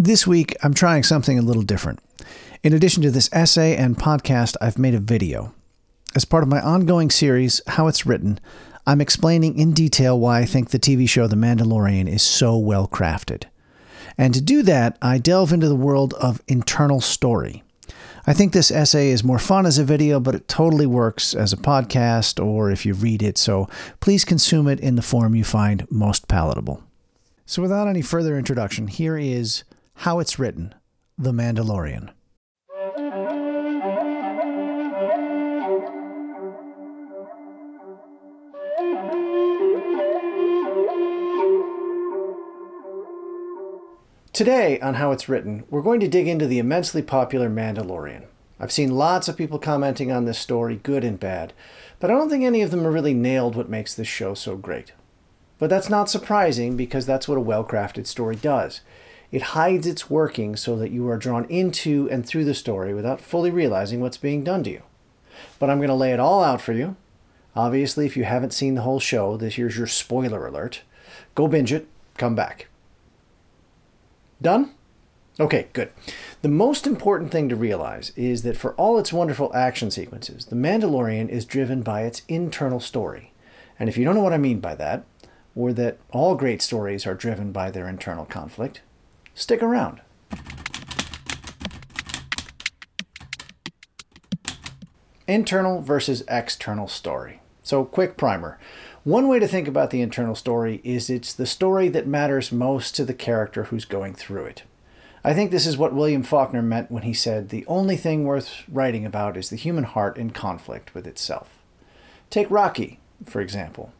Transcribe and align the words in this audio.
This 0.00 0.28
week, 0.28 0.54
I'm 0.62 0.74
trying 0.74 1.02
something 1.02 1.40
a 1.40 1.42
little 1.42 1.64
different. 1.64 1.98
In 2.62 2.72
addition 2.72 3.02
to 3.02 3.10
this 3.10 3.28
essay 3.32 3.74
and 3.74 3.98
podcast, 3.98 4.54
I've 4.60 4.78
made 4.78 4.94
a 4.94 5.00
video. 5.00 5.52
As 6.14 6.24
part 6.24 6.44
of 6.44 6.48
my 6.48 6.60
ongoing 6.60 7.10
series, 7.10 7.60
How 7.66 7.88
It's 7.88 8.06
Written, 8.06 8.38
I'm 8.86 9.00
explaining 9.00 9.58
in 9.58 9.72
detail 9.72 10.16
why 10.16 10.38
I 10.38 10.44
think 10.44 10.70
the 10.70 10.78
TV 10.78 11.08
show 11.08 11.26
The 11.26 11.34
Mandalorian 11.34 12.08
is 12.08 12.22
so 12.22 12.56
well 12.56 12.86
crafted. 12.86 13.46
And 14.16 14.32
to 14.34 14.40
do 14.40 14.62
that, 14.62 14.96
I 15.02 15.18
delve 15.18 15.52
into 15.52 15.68
the 15.68 15.74
world 15.74 16.14
of 16.14 16.44
internal 16.46 17.00
story. 17.00 17.64
I 18.24 18.34
think 18.34 18.52
this 18.52 18.70
essay 18.70 19.08
is 19.08 19.24
more 19.24 19.40
fun 19.40 19.66
as 19.66 19.78
a 19.78 19.84
video, 19.84 20.20
but 20.20 20.36
it 20.36 20.46
totally 20.46 20.86
works 20.86 21.34
as 21.34 21.52
a 21.52 21.56
podcast 21.56 22.40
or 22.40 22.70
if 22.70 22.86
you 22.86 22.94
read 22.94 23.20
it, 23.20 23.36
so 23.36 23.68
please 23.98 24.24
consume 24.24 24.68
it 24.68 24.78
in 24.78 24.94
the 24.94 25.02
form 25.02 25.34
you 25.34 25.42
find 25.42 25.90
most 25.90 26.28
palatable. 26.28 26.84
So, 27.46 27.62
without 27.62 27.88
any 27.88 28.02
further 28.02 28.38
introduction, 28.38 28.86
here 28.86 29.18
is 29.18 29.64
How 30.02 30.20
It's 30.20 30.38
Written 30.38 30.76
The 31.18 31.32
Mandalorian. 31.32 32.10
Today, 44.32 44.78
on 44.78 44.94
How 44.94 45.10
It's 45.10 45.28
Written, 45.28 45.64
we're 45.68 45.82
going 45.82 45.98
to 45.98 46.06
dig 46.06 46.28
into 46.28 46.46
the 46.46 46.60
immensely 46.60 47.02
popular 47.02 47.50
Mandalorian. 47.50 48.26
I've 48.60 48.70
seen 48.70 48.94
lots 48.94 49.26
of 49.26 49.36
people 49.36 49.58
commenting 49.58 50.12
on 50.12 50.26
this 50.26 50.38
story, 50.38 50.76
good 50.76 51.02
and 51.02 51.18
bad, 51.18 51.52
but 51.98 52.08
I 52.08 52.14
don't 52.14 52.30
think 52.30 52.44
any 52.44 52.62
of 52.62 52.70
them 52.70 52.84
have 52.84 52.94
really 52.94 53.14
nailed 53.14 53.56
what 53.56 53.68
makes 53.68 53.96
this 53.96 54.06
show 54.06 54.34
so 54.34 54.56
great. 54.56 54.92
But 55.58 55.70
that's 55.70 55.90
not 55.90 56.08
surprising 56.08 56.76
because 56.76 57.04
that's 57.04 57.26
what 57.26 57.36
a 57.36 57.40
well 57.40 57.64
crafted 57.64 58.06
story 58.06 58.36
does. 58.36 58.80
It 59.30 59.42
hides 59.42 59.86
its 59.86 60.08
working 60.08 60.56
so 60.56 60.76
that 60.76 60.90
you 60.90 61.08
are 61.08 61.18
drawn 61.18 61.44
into 61.46 62.08
and 62.10 62.26
through 62.26 62.46
the 62.46 62.54
story 62.54 62.94
without 62.94 63.20
fully 63.20 63.50
realizing 63.50 64.00
what's 64.00 64.16
being 64.16 64.42
done 64.42 64.62
to 64.64 64.70
you. 64.70 64.82
But 65.58 65.68
I'm 65.68 65.78
going 65.78 65.88
to 65.88 65.94
lay 65.94 66.12
it 66.12 66.20
all 66.20 66.42
out 66.42 66.60
for 66.60 66.72
you. 66.72 66.96
Obviously, 67.54 68.06
if 68.06 68.16
you 68.16 68.24
haven't 68.24 68.52
seen 68.52 68.74
the 68.74 68.82
whole 68.82 69.00
show, 69.00 69.36
this 69.36 69.56
here's 69.56 69.76
your 69.76 69.86
spoiler 69.86 70.46
alert. 70.46 70.82
Go 71.34 71.48
binge 71.48 71.72
it, 71.72 71.88
come 72.16 72.34
back. 72.34 72.68
Done? 74.40 74.74
Okay, 75.40 75.68
good. 75.72 75.90
The 76.42 76.48
most 76.48 76.86
important 76.86 77.30
thing 77.30 77.48
to 77.48 77.56
realize 77.56 78.12
is 78.16 78.42
that 78.42 78.56
for 78.56 78.74
all 78.74 78.98
its 78.98 79.12
wonderful 79.12 79.54
action 79.54 79.90
sequences, 79.90 80.46
The 80.46 80.56
Mandalorian 80.56 81.28
is 81.28 81.44
driven 81.44 81.82
by 81.82 82.02
its 82.02 82.22
internal 82.28 82.80
story. 82.80 83.32
And 83.78 83.88
if 83.88 83.96
you 83.96 84.04
don't 84.04 84.14
know 84.14 84.22
what 84.22 84.32
I 84.32 84.38
mean 84.38 84.60
by 84.60 84.74
that, 84.76 85.04
or 85.54 85.72
that 85.72 85.98
all 86.10 86.34
great 86.34 86.62
stories 86.62 87.06
are 87.06 87.14
driven 87.14 87.52
by 87.52 87.70
their 87.70 87.88
internal 87.88 88.24
conflict, 88.24 88.80
stick 89.38 89.62
around. 89.62 90.00
Internal 95.26 95.80
versus 95.80 96.24
external 96.28 96.88
story. 96.88 97.40
So, 97.62 97.84
quick 97.84 98.16
primer. 98.16 98.58
One 99.04 99.28
way 99.28 99.38
to 99.38 99.46
think 99.46 99.68
about 99.68 99.90
the 99.90 100.00
internal 100.00 100.34
story 100.34 100.80
is 100.84 101.08
it's 101.08 101.32
the 101.32 101.46
story 101.46 101.88
that 101.90 102.06
matters 102.06 102.50
most 102.50 102.96
to 102.96 103.04
the 103.04 103.14
character 103.14 103.64
who's 103.64 103.84
going 103.84 104.14
through 104.14 104.46
it. 104.46 104.62
I 105.22 105.34
think 105.34 105.50
this 105.50 105.66
is 105.66 105.76
what 105.76 105.94
William 105.94 106.22
Faulkner 106.22 106.62
meant 106.62 106.90
when 106.90 107.02
he 107.02 107.12
said 107.12 107.48
the 107.48 107.66
only 107.66 107.96
thing 107.96 108.24
worth 108.24 108.64
writing 108.68 109.04
about 109.04 109.36
is 109.36 109.50
the 109.50 109.56
human 109.56 109.84
heart 109.84 110.16
in 110.16 110.30
conflict 110.30 110.94
with 110.94 111.06
itself. 111.06 111.50
Take 112.30 112.50
Rocky, 112.50 112.98
for 113.24 113.40
example. 113.40 113.92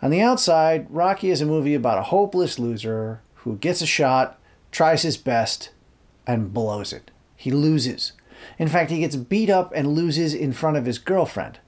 On 0.00 0.10
the 0.10 0.20
outside, 0.20 0.86
Rocky 0.90 1.30
is 1.30 1.40
a 1.40 1.46
movie 1.46 1.74
about 1.74 1.98
a 1.98 2.02
hopeless 2.02 2.58
loser 2.58 3.20
who 3.36 3.56
gets 3.56 3.80
a 3.80 3.86
shot, 3.86 4.37
tries 4.70 5.02
his 5.02 5.16
best, 5.16 5.70
and 6.26 6.52
blows 6.52 6.92
it. 6.92 7.10
He 7.36 7.50
loses. 7.50 8.12
In 8.58 8.68
fact, 8.68 8.90
he 8.90 9.00
gets 9.00 9.16
beat 9.16 9.50
up 9.50 9.72
and 9.74 9.94
loses 9.94 10.34
in 10.34 10.52
front 10.52 10.76
of 10.76 10.86
his 10.86 10.98
girlfriend. 10.98 11.58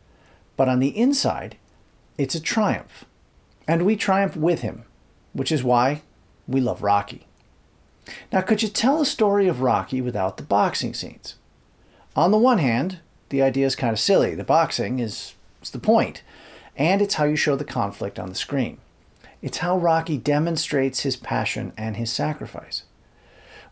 But 0.57 0.69
on 0.69 0.81
the 0.81 0.97
inside, 0.97 1.57
it's 2.19 2.35
a 2.35 2.41
triumph. 2.41 3.05
And 3.67 3.87
we 3.87 3.97
triumph 3.97 4.37
with 4.37 4.61
him, 4.61 4.85
which 5.33 5.51
is 5.51 5.65
why 5.65 6.03
we 6.47 6.61
love 6.61 6.83
Rocky. 6.83 7.27
Now, 8.33 8.41
could 8.41 8.63
you 8.63 8.69
tell 8.69 9.01
a 9.01 9.07
story 9.07 9.47
of 9.49 9.61
Rocky 9.61 10.01
without 10.01 10.37
the 10.37 10.43
boxing 10.43 10.95
scenes? 10.95 11.37
On 12.17 12.31
the 12.31 12.39
one 12.39 12.59
hand, 12.59 12.99
the 13.29 13.43
idea 13.43 13.67
is 13.67 13.77
kind 13.77 13.93
of 13.93 14.01
silly. 14.01 14.35
The 14.35 14.45
boxing 14.45 14.99
is, 14.99 15.35
is 15.63 15.71
the 15.71 15.79
point, 15.79 16.23
and 16.77 17.01
it's 17.01 17.15
how 17.15 17.25
you 17.25 17.37
show 17.37 17.57
the 17.57 17.65
conflict 17.65 18.19
on 18.19 18.29
the 18.29 18.35
screen. 18.35 18.79
It's 19.41 19.59
how 19.59 19.79
Rocky 19.79 20.19
demonstrates 20.19 21.01
his 21.01 21.17
passion 21.17 21.73
and 21.77 21.97
his 21.97 22.13
sacrifice. 22.13 22.83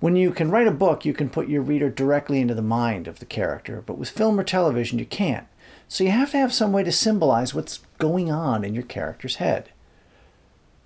When 0.01 0.15
you 0.15 0.31
can 0.31 0.51
write 0.51 0.69
a 0.69 0.73
book, 0.73 1.05
you 1.05 1.13
can 1.13 1.29
put 1.29 1.49
your 1.49 1.61
reader 1.61 1.91
directly 1.91 2.41
into 2.41 2.55
the 2.55 2.63
mind 2.63 3.09
of 3.09 3.19
the 3.19 3.27
character, 3.27 3.83
but 3.85 3.99
with 3.99 4.09
film 4.11 4.39
or 4.39 4.45
television, 4.45 5.01
you 5.01 5.05
can't. 5.05 5.49
So 5.89 6.05
you 6.05 6.11
have 6.11 6.31
to 6.31 6.39
have 6.39 6.53
some 6.53 6.73
way 6.73 6.85
to 6.85 6.93
symbolize 6.93 7.53
what's 7.53 7.81
going 7.99 8.31
on 8.31 8.63
in 8.63 8.75
your 8.75 8.85
character's 8.85 9.37
head. 9.37 9.71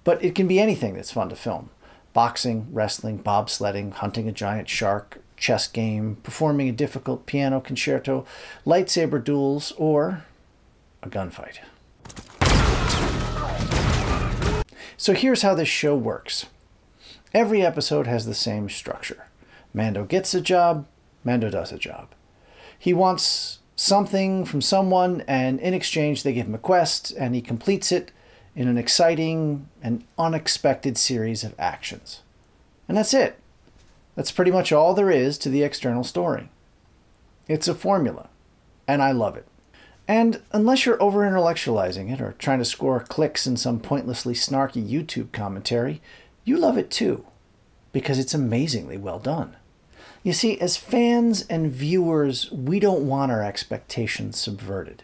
But 0.02 0.24
it 0.24 0.34
can 0.34 0.48
be 0.48 0.58
anything 0.58 0.94
that's 0.94 1.12
fun 1.12 1.28
to 1.28 1.36
film 1.36 1.70
boxing, 2.14 2.66
wrestling, 2.70 3.22
bobsledding, 3.22 3.92
hunting 3.92 4.28
a 4.28 4.32
giant 4.32 4.68
shark, 4.68 5.22
chess 5.36 5.66
game, 5.66 6.16
performing 6.22 6.68
a 6.68 6.72
difficult 6.72 7.24
piano 7.24 7.58
concerto, 7.58 8.26
lightsaber 8.66 9.22
duels, 9.22 9.72
or 9.78 10.24
a 11.02 11.08
gunfight. 11.08 11.58
So 14.98 15.14
here's 15.14 15.40
how 15.42 15.54
this 15.54 15.68
show 15.68 15.96
works 15.96 16.46
every 17.34 17.62
episode 17.62 18.06
has 18.06 18.26
the 18.26 18.34
same 18.34 18.68
structure 18.68 19.26
Mando 19.74 20.04
gets 20.04 20.34
a 20.34 20.40
job, 20.40 20.86
Mando 21.24 21.50
does 21.50 21.72
a 21.72 21.78
job. 21.78 22.08
He 22.78 22.92
wants 22.92 23.60
something 23.76 24.44
from 24.44 24.60
someone, 24.60 25.22
and 25.26 25.60
in 25.60 25.74
exchange, 25.74 26.22
they 26.22 26.32
give 26.32 26.46
him 26.46 26.54
a 26.54 26.58
quest, 26.58 27.12
and 27.12 27.34
he 27.34 27.40
completes 27.40 27.90
it 27.90 28.12
in 28.54 28.68
an 28.68 28.76
exciting 28.76 29.68
and 29.82 30.04
unexpected 30.18 30.98
series 30.98 31.42
of 31.42 31.54
actions. 31.58 32.22
And 32.86 32.96
that's 32.96 33.14
it. 33.14 33.38
That's 34.14 34.32
pretty 34.32 34.50
much 34.50 34.72
all 34.72 34.92
there 34.92 35.10
is 35.10 35.38
to 35.38 35.48
the 35.48 35.62
external 35.62 36.04
story. 36.04 36.50
It's 37.48 37.68
a 37.68 37.74
formula, 37.74 38.28
and 38.86 39.02
I 39.02 39.12
love 39.12 39.36
it. 39.36 39.46
And 40.06 40.42
unless 40.52 40.84
you're 40.84 41.02
over 41.02 41.20
intellectualizing 41.20 42.12
it 42.12 42.20
or 42.20 42.34
trying 42.38 42.58
to 42.58 42.64
score 42.64 43.00
clicks 43.00 43.46
in 43.46 43.56
some 43.56 43.80
pointlessly 43.80 44.34
snarky 44.34 44.86
YouTube 44.86 45.32
commentary, 45.32 46.02
you 46.44 46.56
love 46.56 46.76
it 46.76 46.90
too, 46.90 47.24
because 47.92 48.18
it's 48.18 48.34
amazingly 48.34 48.96
well 48.96 49.18
done. 49.18 49.56
You 50.22 50.32
see, 50.32 50.60
as 50.60 50.76
fans 50.76 51.44
and 51.48 51.72
viewers, 51.72 52.50
we 52.52 52.78
don't 52.78 53.06
want 53.06 53.32
our 53.32 53.42
expectations 53.42 54.38
subverted. 54.38 55.02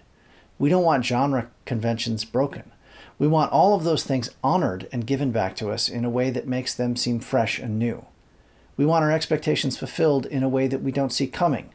We 0.59 0.69
don't 0.69 0.85
want 0.85 1.05
genre 1.05 1.51
conventions 1.65 2.25
broken. 2.25 2.71
We 3.19 3.27
want 3.27 3.53
all 3.53 3.75
of 3.75 3.83
those 3.83 4.05
things 4.05 4.31
honored 4.45 4.89
and 4.93 5.07
given 5.07 5.33
back 5.33 5.57
to 5.57 5.71
us 5.71 5.89
in 5.89 6.05
a 6.05 6.11
way 6.11 6.31
that 6.31 6.47
makes 6.47 6.75
them 6.75 6.95
seem 6.95 7.19
fresh 7.19 7.59
and 7.59 7.79
new. 7.79 8.07
We 8.77 8.87
want 8.87 9.05
our 9.05 9.11
expectations 9.11 9.77
fulfilled 9.77 10.27
in 10.27 10.45
a 10.45 10.49
way 10.49 10.69
that 10.69 10.83
we 10.83 10.93
don't 10.93 11.13
see 11.13 11.27
coming, 11.27 11.71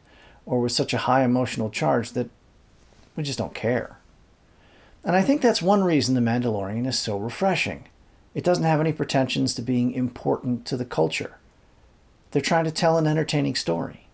or 0.46 0.60
with 0.60 0.72
such 0.72 0.94
a 0.94 0.98
high 0.98 1.22
emotional 1.22 1.68
charge 1.68 2.12
that 2.12 2.30
we 3.14 3.22
just 3.22 3.38
don't 3.38 3.54
care. 3.54 3.98
And 5.04 5.14
I 5.14 5.20
think 5.20 5.42
that's 5.42 5.60
one 5.60 5.84
reason 5.84 6.14
The 6.14 6.22
Mandalorian 6.22 6.86
is 6.86 6.98
so 6.98 7.18
refreshing. 7.18 7.84
It 8.34 8.44
doesn't 8.44 8.64
have 8.64 8.80
any 8.80 8.92
pretensions 8.92 9.54
to 9.54 9.62
being 9.62 9.92
important 9.92 10.66
to 10.66 10.76
the 10.76 10.84
culture. 10.84 11.38
They're 12.30 12.42
trying 12.42 12.64
to 12.64 12.72
tell 12.72 12.98
an 12.98 13.06
entertaining 13.06 13.54
story, 13.54 14.08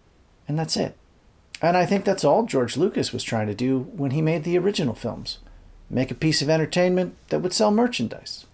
and 0.46 0.58
that's 0.58 0.76
it. 0.76 0.96
And 1.62 1.76
I 1.76 1.86
think 1.86 2.04
that's 2.04 2.24
all 2.24 2.44
George 2.44 2.76
Lucas 2.76 3.12
was 3.12 3.24
trying 3.24 3.46
to 3.46 3.54
do 3.54 3.78
when 3.78 4.10
he 4.10 4.22
made 4.22 4.44
the 4.44 4.58
original 4.58 4.94
films 4.94 5.38
make 5.90 6.10
a 6.10 6.14
piece 6.14 6.40
of 6.40 6.48
entertainment 6.48 7.16
that 7.28 7.40
would 7.40 7.52
sell 7.52 7.72
merchandise. 7.72 8.46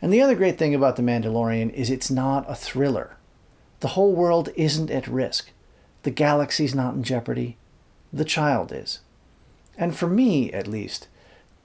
And 0.00 0.12
the 0.12 0.22
other 0.22 0.34
great 0.34 0.58
thing 0.58 0.74
about 0.74 0.96
The 0.96 1.02
Mandalorian 1.02 1.70
is 1.74 1.90
it's 1.90 2.10
not 2.10 2.50
a 2.50 2.54
thriller. 2.54 3.16
The 3.80 3.88
whole 3.88 4.14
world 4.14 4.48
isn't 4.56 4.90
at 4.90 5.06
risk. 5.06 5.50
The 6.02 6.10
galaxy's 6.10 6.74
not 6.74 6.94
in 6.94 7.02
jeopardy. 7.02 7.58
The 8.12 8.24
child 8.24 8.72
is. 8.72 9.00
And 9.76 9.94
for 9.94 10.06
me, 10.06 10.50
at 10.52 10.66
least, 10.66 11.08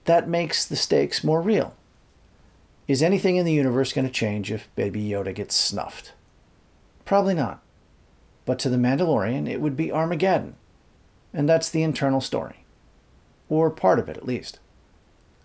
that 0.03 0.27
makes 0.27 0.65
the 0.65 0.75
stakes 0.75 1.23
more 1.23 1.41
real. 1.41 1.75
Is 2.87 3.01
anything 3.01 3.35
in 3.35 3.45
the 3.45 3.53
universe 3.53 3.93
going 3.93 4.05
to 4.07 4.13
change 4.13 4.51
if 4.51 4.73
Baby 4.75 5.03
Yoda 5.03 5.33
gets 5.33 5.55
snuffed? 5.55 6.13
Probably 7.03 7.33
not. 7.33 7.61
But 8.45 8.59
to 8.59 8.69
the 8.69 8.77
Mandalorian, 8.77 9.49
it 9.49 9.59
would 9.59 9.75
be 9.75 9.91
Armageddon. 9.91 10.55
And 11.33 11.49
that's 11.49 11.69
the 11.69 11.83
internal 11.83 12.21
story 12.21 12.65
or 13.49 13.69
part 13.69 13.99
of 13.99 14.09
it 14.09 14.17
at 14.17 14.25
least. 14.25 14.59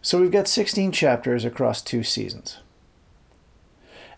So 0.03 0.21
we've 0.21 0.31
got 0.31 0.49
16 0.49 0.93
chapters 0.93 1.45
across 1.45 1.83
two 1.83 2.03
seasons. 2.03 2.59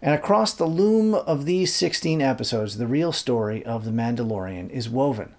And 0.01 0.15
across 0.15 0.53
the 0.53 0.67
loom 0.67 1.15
of 1.15 1.45
these 1.45 1.75
16 1.75 2.21
episodes, 2.21 2.77
the 2.77 2.87
real 2.87 3.13
story 3.13 3.65
of 3.65 3.85
The 3.85 3.91
Mandalorian 3.91 4.69
is 4.71 4.89
woven. 4.89 5.35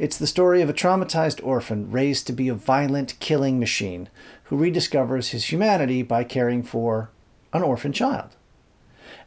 It's 0.00 0.16
the 0.16 0.26
story 0.26 0.62
of 0.62 0.70
a 0.70 0.72
traumatized 0.72 1.44
orphan 1.44 1.90
raised 1.90 2.26
to 2.26 2.32
be 2.32 2.48
a 2.48 2.54
violent 2.54 3.20
killing 3.20 3.60
machine 3.60 4.08
who 4.44 4.56
rediscovers 4.56 5.28
his 5.28 5.52
humanity 5.52 6.02
by 6.02 6.24
caring 6.24 6.62
for 6.62 7.10
an 7.52 7.62
orphan 7.62 7.92
child. 7.92 8.30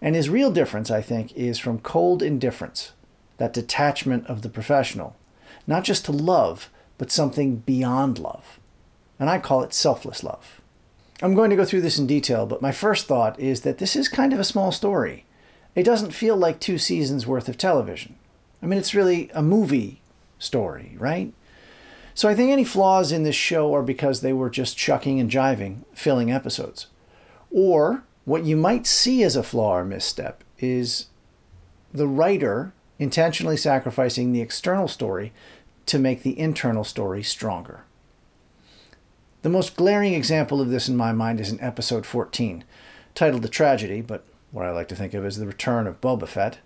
And 0.01 0.15
his 0.15 0.31
real 0.31 0.49
difference, 0.49 0.89
I 0.89 1.03
think, 1.03 1.31
is 1.33 1.59
from 1.59 1.77
cold 1.77 2.23
indifference, 2.23 2.93
that 3.37 3.53
detachment 3.53 4.25
of 4.25 4.41
the 4.41 4.49
professional, 4.49 5.15
not 5.67 5.83
just 5.83 6.05
to 6.05 6.11
love, 6.11 6.71
but 6.97 7.11
something 7.11 7.57
beyond 7.57 8.17
love. 8.17 8.59
And 9.19 9.29
I 9.29 9.37
call 9.37 9.61
it 9.61 9.75
selfless 9.75 10.23
love. 10.23 10.59
I'm 11.21 11.35
going 11.35 11.51
to 11.51 11.55
go 11.55 11.65
through 11.65 11.81
this 11.81 11.99
in 11.99 12.07
detail, 12.07 12.47
but 12.47 12.63
my 12.63 12.71
first 12.71 13.05
thought 13.05 13.39
is 13.39 13.61
that 13.61 13.77
this 13.77 13.95
is 13.95 14.07
kind 14.07 14.33
of 14.33 14.39
a 14.39 14.43
small 14.43 14.71
story. 14.71 15.25
It 15.75 15.83
doesn't 15.83 16.15
feel 16.15 16.35
like 16.35 16.59
two 16.59 16.79
seasons 16.79 17.27
worth 17.27 17.47
of 17.47 17.59
television. 17.59 18.15
I 18.63 18.65
mean, 18.65 18.79
it's 18.79 18.95
really 18.95 19.29
a 19.35 19.43
movie 19.43 19.99
story, 20.43 20.95
right? 20.99 21.33
So 22.13 22.29
I 22.29 22.35
think 22.35 22.51
any 22.51 22.63
flaws 22.63 23.11
in 23.11 23.23
this 23.23 23.35
show 23.35 23.73
are 23.73 23.81
because 23.81 24.21
they 24.21 24.33
were 24.33 24.49
just 24.49 24.77
chucking 24.77 25.19
and 25.19 25.29
jiving, 25.29 25.83
filling 25.93 26.31
episodes. 26.31 26.87
Or 27.49 28.03
what 28.25 28.45
you 28.45 28.55
might 28.55 28.85
see 28.85 29.23
as 29.23 29.35
a 29.35 29.43
flaw 29.43 29.77
or 29.77 29.85
misstep 29.85 30.43
is 30.59 31.07
the 31.91 32.07
writer 32.07 32.73
intentionally 32.99 33.57
sacrificing 33.57 34.31
the 34.31 34.41
external 34.41 34.87
story 34.87 35.33
to 35.87 35.99
make 35.99 36.23
the 36.23 36.39
internal 36.39 36.83
story 36.83 37.23
stronger. 37.23 37.83
The 39.41 39.49
most 39.49 39.75
glaring 39.75 40.13
example 40.13 40.61
of 40.61 40.69
this 40.69 40.87
in 40.87 40.95
my 40.95 41.11
mind 41.11 41.39
is 41.41 41.51
in 41.51 41.59
episode 41.59 42.05
14, 42.05 42.63
titled 43.13 43.41
The 43.41 43.49
Tragedy, 43.49 44.01
but 44.01 44.23
what 44.51 44.65
I 44.65 44.71
like 44.71 44.87
to 44.89 44.95
think 44.95 45.13
of 45.13 45.25
as 45.25 45.37
the 45.37 45.47
return 45.47 45.85
of 45.87 45.99
Boba 45.99 46.27
Fett. 46.27 46.59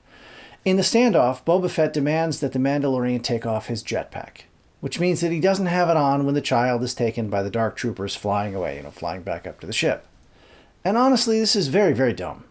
In 0.68 0.76
the 0.76 0.84
standoff, 0.84 1.46
Boba 1.46 1.70
Fett 1.70 1.94
demands 1.94 2.42
that 2.42 2.52
the 2.52 2.60
Mandalorian 2.60 3.24
take 3.24 3.46
off 3.46 3.68
his 3.68 3.82
jetpack, 3.82 4.42
which 4.82 5.00
means 5.00 5.22
that 5.22 5.32
he 5.32 5.40
doesn't 5.40 5.68
have 5.68 5.88
it 5.88 5.96
on 5.96 6.26
when 6.26 6.36
the 6.36 6.42
child 6.42 6.84
is 6.84 6.94
taken 6.94 7.30
by 7.30 7.42
the 7.42 7.50
Dark 7.50 7.78
Troopers 7.78 8.18
flying 8.18 8.54
away, 8.54 8.76
you 8.76 8.84
know, 8.84 8.92
flying 8.92 9.22
back 9.22 9.48
up 9.48 9.62
to 9.62 9.66
the 9.66 9.72
ship. 9.72 10.06
And 10.84 10.98
honestly, 10.98 11.40
this 11.40 11.56
is 11.56 11.70
very, 11.70 11.94
very 11.94 12.12
dumb. 12.12 12.44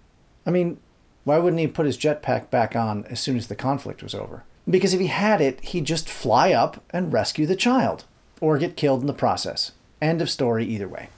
I 0.47 0.51
mean, 0.51 0.79
why 1.25 1.37
wouldn't 1.37 1.61
he 1.61 1.67
put 1.67 1.85
his 1.85 1.99
jetpack 1.99 2.49
back 2.49 2.75
on 2.75 3.05
as 3.11 3.21
soon 3.21 3.37
as 3.37 3.49
the 3.49 3.55
conflict 3.55 4.03
was 4.03 4.15
over? 4.15 4.45
Because 4.67 4.95
if 4.95 5.01
he 5.01 5.09
had 5.09 5.43
it, 5.43 5.63
he'd 5.63 5.85
just 5.85 6.09
fly 6.09 6.53
up 6.53 6.83
and 6.89 7.13
rescue 7.13 7.45
the 7.45 7.55
child, 7.55 8.07
or 8.41 8.57
get 8.57 8.79
killed 8.79 9.03
in 9.03 9.09
the 9.09 9.13
process. 9.13 9.73
End 10.01 10.23
of 10.23 10.31
story 10.31 10.65
either 10.65 10.89
way. 10.89 11.11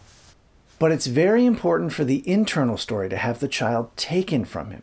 But 0.80 0.90
it's 0.90 1.06
very 1.06 1.46
important 1.46 1.92
for 1.92 2.02
the 2.02 2.28
internal 2.28 2.76
story 2.76 3.08
to 3.08 3.16
have 3.16 3.38
the 3.38 3.46
child 3.46 3.96
taken 3.96 4.44
from 4.44 4.72
him, 4.72 4.82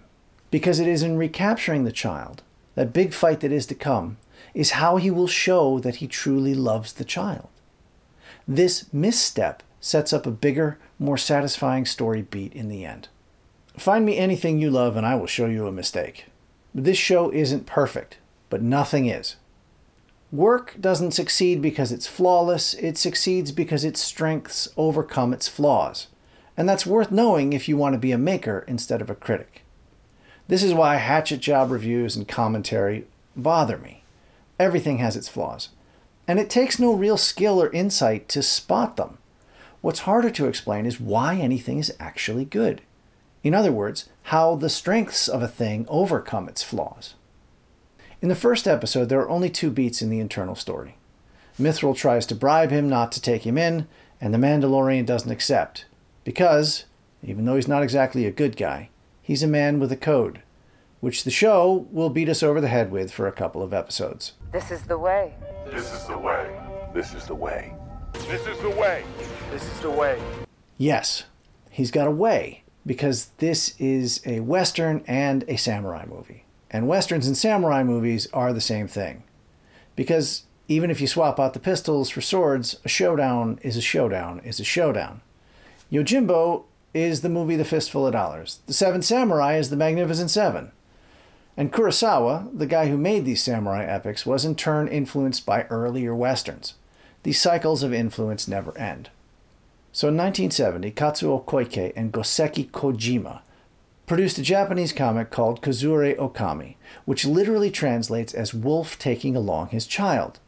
because 0.56 0.80
it 0.80 0.88
is 0.88 1.04
in 1.04 1.18
recapturing 1.18 1.84
the 1.84 1.92
child, 1.92 2.42
that 2.76 2.94
big 2.94 3.14
fight 3.14 3.42
that 3.42 3.52
is 3.52 3.66
to 3.66 3.76
come, 3.76 4.16
is 4.54 4.80
how 4.80 4.96
he 4.96 5.12
will 5.12 5.28
show 5.28 5.80
that 5.80 5.98
he 5.98 6.08
truly 6.08 6.56
loves 6.56 6.94
the 6.94 7.04
child. 7.04 7.50
This 8.48 8.86
misstep 8.94 9.64
sets 9.82 10.14
up 10.14 10.26
a 10.26 10.32
bigger, 10.32 10.80
more 10.98 11.18
satisfying 11.18 11.86
story 11.86 12.22
beat 12.22 12.54
in 12.54 12.70
the 12.70 12.86
end. 12.86 13.10
Find 13.78 14.06
me 14.06 14.18
anything 14.18 14.58
you 14.58 14.72
love 14.72 14.96
and 14.96 15.06
I 15.06 15.16
will 15.16 15.28
show 15.28 15.48
you 15.48 15.68
a 15.68 15.74
mistake. 15.74 16.28
This 16.74 16.98
show 16.98 17.34
isn't 17.34 17.66
perfect, 17.66 18.20
but 18.50 18.62
nothing 18.62 19.08
is. 19.08 19.36
Work 20.32 20.78
doesn't 20.80 21.12
succeed 21.12 21.62
because 21.62 21.92
it's 21.92 22.08
flawless, 22.08 22.74
it 22.76 22.98
succeeds 22.98 23.52
because 23.52 23.84
its 23.84 24.02
strengths 24.02 24.70
overcome 24.78 25.34
its 25.34 25.50
flaws. 25.50 26.08
And 26.56 26.70
that's 26.70 26.86
worth 26.86 27.12
knowing 27.12 27.52
if 27.52 27.68
you 27.68 27.76
want 27.76 27.92
to 27.92 28.00
be 28.00 28.14
a 28.14 28.18
maker 28.18 28.64
instead 28.70 29.02
of 29.02 29.10
a 29.10 29.16
critic. 29.16 29.64
This 30.48 30.64
is 30.64 30.74
why 30.74 30.98
hatchet 30.98 31.40
job 31.40 31.72
reviews 31.72 32.16
and 32.16 32.28
commentary 32.28 33.08
bother 33.36 33.78
me. 33.78 34.04
Everything 34.60 35.00
has 35.00 35.16
its 35.16 35.28
flaws. 35.28 35.70
And 36.28 36.40
it 36.40 36.50
takes 36.50 36.80
no 36.80 36.94
real 36.94 37.18
skill 37.18 37.62
or 37.62 37.72
insight 37.72 38.30
to 38.30 38.42
spot 38.42 38.96
them. 38.96 39.18
What's 39.82 40.00
harder 40.00 40.30
to 40.32 40.48
explain 40.48 40.86
is 40.86 41.00
why 41.00 41.36
anything 41.36 41.78
is 41.78 41.96
actually 42.00 42.46
good. 42.46 42.82
In 43.44 43.54
other 43.54 43.72
words, 43.72 44.10
how 44.24 44.56
the 44.56 44.70
strengths 44.70 45.28
of 45.28 45.44
a 45.44 45.48
thing 45.48 45.86
overcome 45.88 46.50
its 46.50 46.64
flaws. 46.64 47.14
In 48.22 48.30
the 48.30 48.36
first 48.36 48.68
episode, 48.68 49.10
there 49.10 49.20
are 49.20 49.30
only 49.30 49.50
two 49.50 49.70
beats 49.70 50.02
in 50.02 50.10
the 50.10 50.20
internal 50.20 50.56
story. 50.56 50.96
Mythrol 51.60 51.96
tries 51.96 52.26
to 52.28 52.36
bribe 52.36 52.72
him 52.72 52.90
not 52.90 53.12
to 53.12 53.22
take 53.22 53.46
him 53.46 53.58
in, 53.58 53.88
and 54.20 54.34
the 54.34 54.40
Mandalorian 54.40 55.06
doesn't 55.06 55.32
accept. 55.32 55.86
Because, 56.24 56.86
even 57.24 57.46
though 57.46 57.56
he's 57.56 57.68
not 57.68 57.84
exactly 57.84 58.26
a 58.26 58.32
good 58.32 58.58
guy, 58.58 58.90
he's 59.26 59.42
a 59.42 59.48
man 59.48 59.80
with 59.80 59.92
a 59.92 59.98
code, 59.98 60.44
which 61.00 61.24
the 61.24 61.32
show 61.32 61.88
will 61.92 62.12
beat 62.12 62.30
us 62.30 62.44
over 62.44 62.62
the 62.62 62.68
head 62.68 62.92
with 62.92 63.12
for 63.12 63.28
a 63.28 63.32
couple 63.32 63.64
of 63.64 63.74
episodes. 63.74 64.34
This 64.52 64.70
is 64.70 64.84
the 64.84 65.00
way. 65.00 65.34
This 65.66 65.92
is 65.92 66.06
the 66.06 66.18
way. 66.18 66.56
This 66.94 67.14
is 67.16 67.26
the 67.26 67.34
way. 67.34 67.74
This 68.14 68.46
is 68.46 68.60
the 68.60 68.70
way. 68.70 69.04
This 69.50 69.64
is 69.64 69.80
the 69.80 69.90
way. 69.90 70.22
Yes, 70.78 71.24
he's 71.72 71.90
got 71.90 72.08
a 72.08 72.12
way, 72.12 72.64
because 72.86 73.32
this 73.40 73.74
is 73.80 74.22
a 74.28 74.42
Western 74.42 75.04
and 75.08 75.44
a 75.48 75.58
samurai 75.58 76.06
movie. 76.08 76.46
And 76.70 76.88
Westerns 76.88 77.26
and 77.26 77.36
samurai 77.36 77.84
movies 77.84 78.28
are 78.32 78.54
the 78.54 78.62
same 78.62 78.88
thing. 78.88 79.24
Because 79.96 80.44
even 80.68 80.92
if 80.92 81.02
you 81.02 81.08
swap 81.08 81.40
out 81.40 81.54
the 81.54 81.60
pistols 81.60 82.12
for 82.12 82.22
swords, 82.22 82.80
a 82.86 82.90
showdown 82.90 83.60
is 83.64 83.76
a 83.76 83.82
showdown 83.82 84.40
is 84.44 84.60
a 84.60 84.64
showdown. 84.64 85.22
Yojimbo 85.92 86.66
is 86.96 87.20
the 87.20 87.30
movie 87.30 87.58
The 87.58 87.66
Fistful 87.66 88.08
of 88.08 88.14
Dollars. 88.14 88.60
The 88.68 88.74
Seven 88.74 89.02
Samurai 89.02 89.58
is 89.58 89.70
The 89.70 89.76
Magnificent 89.76 90.30
Seven. 90.32 90.72
And 91.58 91.72
Kurosawa, 91.72 92.58
the 92.58 92.66
guy 92.66 92.88
who 92.88 92.98
made 92.98 93.26
these 93.26 93.44
samurai 93.44 93.84
epics, 93.84 94.26
was 94.26 94.46
in 94.46 94.56
turn 94.56 94.88
influenced 94.88 95.46
by 95.46 95.64
earlier 95.64 96.16
westerns. 96.16 96.76
These 97.24 97.42
cycles 97.42 97.84
of 97.84 97.94
influence 97.94 98.48
never 98.48 98.78
end. 98.78 99.10
So 99.92 100.08
in 100.08 100.16
1970, 100.16 100.92
Kazuo 100.92 101.44
Koike 101.44 101.92
and 101.98 102.14
Goseki 102.14 102.72
Kojima 102.72 103.42
produced 104.06 104.38
a 104.38 104.42
Japanese 104.42 104.94
comic 104.94 105.32
called 105.32 105.62
Kozure 105.62 106.16
Okami, 106.16 106.76
which 107.04 107.26
literally 107.26 107.72
translates 107.72 108.34
as 108.34 108.54
wolf 108.54 108.98
taking 108.98 109.36
along 109.36 109.70
his 109.70 109.86
child, 109.86 110.40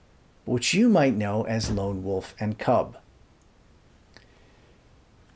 which 0.46 0.74
you 0.74 0.88
might 0.88 1.16
know 1.16 1.44
as 1.44 1.72
Lone 1.72 2.04
Wolf 2.04 2.36
and 2.40 2.58
Cub. 2.58 2.98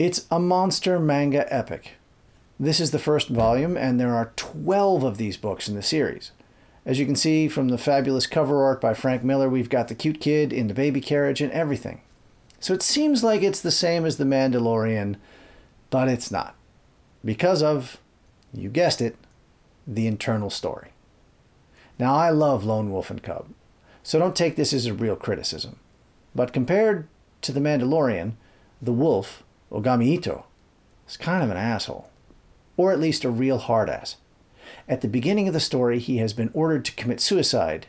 It's 0.04 0.26
a 0.32 0.40
monster 0.40 1.00
manga 1.00 1.46
epic. 1.54 1.92
This 2.60 2.80
is 2.80 2.90
the 2.90 2.98
first 2.98 3.28
volume, 3.28 3.78
and 3.78 4.00
there 4.00 4.16
are 4.16 4.34
12 4.36 5.04
of 5.04 5.20
these 5.20 5.38
books 5.38 5.70
in 5.70 5.76
the 5.76 5.84
series. 5.84 6.32
As 6.88 6.98
you 6.98 7.06
can 7.06 7.16
see 7.16 7.48
from 7.48 7.68
the 7.68 7.78
fabulous 7.78 8.26
cover 8.26 8.64
art 8.64 8.82
by 8.82 8.96
Frank 8.96 9.24
Miller, 9.24 9.48
we've 9.48 9.70
got 9.70 9.90
the 9.90 9.94
cute 9.94 10.20
kid 10.20 10.52
in 10.52 10.66
the 10.66 10.74
baby 10.74 11.02
carriage 11.02 11.40
and 11.40 11.52
everything. 11.52 12.02
So 12.60 12.74
it 12.74 12.82
seems 12.82 13.24
like 13.24 13.44
it's 13.44 13.62
the 13.62 13.70
same 13.70 14.04
as 14.04 14.18
The 14.18 14.24
Mandalorian, 14.24 15.18
but 15.92 16.10
it's 16.10 16.32
not. 16.32 16.56
Because 17.24 17.62
of 17.62 18.00
you 18.52 18.70
guessed 18.70 19.02
it, 19.02 19.16
the 19.86 20.08
internal 20.08 20.50
story. 20.50 20.94
Now, 22.00 22.16
I 22.16 22.32
love 22.32 22.66
Lone 22.66 22.92
Wolf 22.92 23.12
and 23.12 23.22
Cub, 23.22 23.50
so 24.02 24.18
don't 24.18 24.36
take 24.36 24.56
this 24.56 24.74
as 24.74 24.88
a 24.88 24.96
real 24.96 25.16
criticism. 25.16 25.76
But 26.34 26.54
compared 26.54 27.08
to 27.44 27.52
The 27.52 27.60
Mandalorian, 27.60 28.32
the 28.82 28.94
wolf, 28.94 29.44
Ogami 29.72 30.18
Itto, 30.18 30.44
is 31.08 31.18
kind 31.18 31.44
of 31.44 31.50
an 31.50 31.58
asshole. 31.58 32.10
Or 32.78 32.92
at 32.92 33.00
least 33.00 33.24
a 33.24 33.30
real 33.30 33.58
hard 33.58 33.90
ass. 33.90 34.18
At 34.88 35.02
the 35.02 35.08
beginning 35.08 35.48
of 35.48 35.54
the 35.54 35.60
story, 35.60 36.00
he 36.00 36.18
has 36.18 36.34
been 36.34 36.52
ordered 36.54 36.86
to 36.86 36.96
commit 36.96 37.20
suicide 37.20 37.88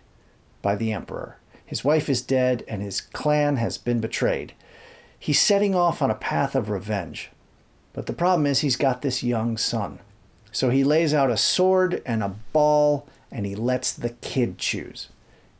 by 0.60 0.76
the 0.76 0.92
Emperor. 0.92 1.36
His 1.64 1.84
wife 1.84 2.08
is 2.08 2.20
dead, 2.20 2.64
and 2.68 2.82
his 2.82 3.00
clan 3.00 3.56
has 3.56 3.78
been 3.78 4.00
betrayed. 4.00 4.52
He's 5.18 5.40
setting 5.40 5.74
off 5.74 6.02
on 6.02 6.10
a 6.10 6.14
path 6.14 6.54
of 6.54 6.68
revenge. 6.68 7.30
But 7.92 8.06
the 8.06 8.12
problem 8.12 8.46
is, 8.46 8.60
he's 8.60 8.76
got 8.76 9.02
this 9.02 9.22
young 9.22 9.56
son. 9.56 10.00
So 10.52 10.68
he 10.68 10.84
lays 10.84 11.14
out 11.14 11.30
a 11.30 11.36
sword 11.36 12.02
and 12.04 12.22
a 12.22 12.36
ball 12.52 13.08
and 13.30 13.46
he 13.46 13.54
lets 13.54 13.92
the 13.92 14.10
kid 14.10 14.58
choose. 14.58 15.08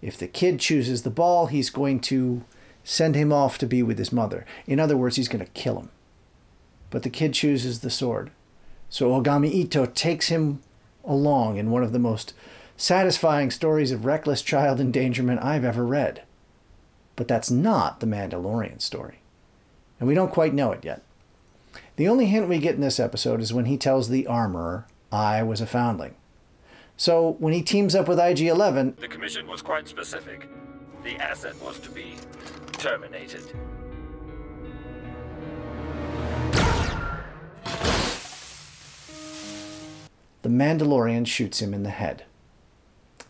If 0.02 0.18
the 0.18 0.28
kid 0.28 0.60
chooses 0.60 1.02
the 1.02 1.10
ball, 1.10 1.46
he's 1.46 1.70
going 1.70 2.00
to 2.00 2.44
send 2.84 3.14
him 3.14 3.32
off 3.32 3.56
to 3.58 3.66
be 3.66 3.82
with 3.82 3.98
his 3.98 4.12
mother. 4.12 4.44
In 4.66 4.78
other 4.78 4.96
words, 4.96 5.16
he's 5.16 5.28
going 5.28 5.44
to 5.44 5.50
kill 5.52 5.78
him. 5.78 5.90
But 6.92 7.02
the 7.02 7.10
kid 7.10 7.32
chooses 7.32 7.80
the 7.80 7.90
sword. 7.90 8.30
So 8.90 9.10
Ogami 9.10 9.64
Itto 9.64 9.92
takes 9.92 10.28
him 10.28 10.60
along 11.04 11.56
in 11.56 11.70
one 11.70 11.82
of 11.82 11.92
the 11.92 11.98
most 11.98 12.34
satisfying 12.76 13.50
stories 13.50 13.90
of 13.90 14.04
reckless 14.04 14.42
child 14.42 14.78
endangerment 14.78 15.42
I've 15.42 15.64
ever 15.64 15.86
read. 15.86 16.22
But 17.16 17.28
that's 17.28 17.50
not 17.50 18.00
the 18.00 18.06
Mandalorian 18.06 18.82
story. 18.82 19.20
And 19.98 20.06
we 20.06 20.14
don't 20.14 20.30
quite 20.30 20.52
know 20.52 20.70
it 20.72 20.84
yet. 20.84 21.02
The 21.96 22.08
only 22.08 22.26
hint 22.26 22.46
we 22.48 22.58
get 22.58 22.74
in 22.74 22.82
this 22.82 23.00
episode 23.00 23.40
is 23.40 23.54
when 23.54 23.64
he 23.64 23.78
tells 23.78 24.10
the 24.10 24.26
armorer, 24.26 24.86
I 25.10 25.42
was 25.42 25.62
a 25.62 25.66
foundling. 25.66 26.14
So 26.98 27.36
when 27.38 27.54
he 27.54 27.62
teams 27.62 27.94
up 27.94 28.06
with 28.06 28.20
IG 28.20 28.40
11, 28.42 28.96
The 29.00 29.08
commission 29.08 29.46
was 29.48 29.62
quite 29.62 29.88
specific. 29.88 30.46
The 31.04 31.16
asset 31.16 31.54
was 31.62 31.78
to 31.80 31.90
be 31.90 32.16
terminated. 32.72 33.44
Mandalorian 40.52 41.26
shoots 41.26 41.62
him 41.62 41.72
in 41.72 41.82
the 41.82 41.90
head. 41.90 42.24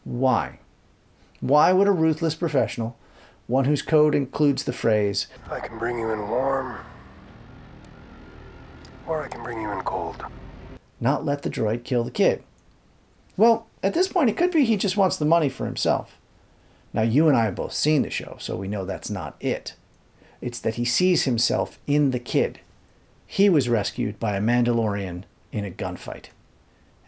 Why? 0.05 0.59
Why 1.41 1.73
would 1.73 1.87
a 1.87 1.93
ruthless 1.93 2.35
professional, 2.35 2.97
one 3.47 3.65
whose 3.65 3.83
code 3.83 4.15
includes 4.15 4.65
the 4.65 4.73
phrase, 4.73 5.29
I 5.51 5.61
can 5.61 5.79
bring 5.79 5.99
you 5.99 6.11
in 6.11 6.29
warm, 6.29 6.79
or 9.07 9.23
I 9.23 9.29
can 9.29 9.43
bring 9.43 9.61
you 9.61 9.71
in 9.71 9.81
cold. 9.83 10.25
not 11.01 11.25
let 11.25 11.43
the 11.43 11.51
droid 11.51 11.85
kill 11.85 12.05
the 12.05 12.11
kid. 12.11 12.43
Well, 13.37 13.67
at 13.83 13.95
this 13.95 14.09
point, 14.09 14.31
it 14.31 14.37
could 14.37 14.51
be 14.51 14.65
he 14.65 14.77
just 14.77 14.97
wants 14.97 15.17
the 15.17 15.25
money 15.25 15.49
for 15.49 15.67
himself. 15.67 16.19
Now, 16.93 17.03
you 17.03 17.29
and 17.29 17.37
I 17.37 17.45
have 17.47 17.55
both 17.55 17.73
seen 17.73 18.03
the 18.03 18.11
show, 18.11 18.37
so 18.39 18.57
we 18.57 18.69
know 18.69 18.85
that's 18.85 19.11
not 19.11 19.37
it. 19.41 19.75
It's 20.41 20.61
that 20.61 20.75
he 20.75 20.85
sees 20.85 21.25
himself 21.25 21.79
in 21.87 22.11
the 22.11 22.19
kid. 22.19 22.61
He 23.27 23.49
was 23.49 23.69
rescued 23.69 24.21
by 24.21 24.37
a 24.37 24.41
Mandalorian 24.41 25.25
in 25.51 25.65
a 25.65 25.71
gunfight. 25.71 26.27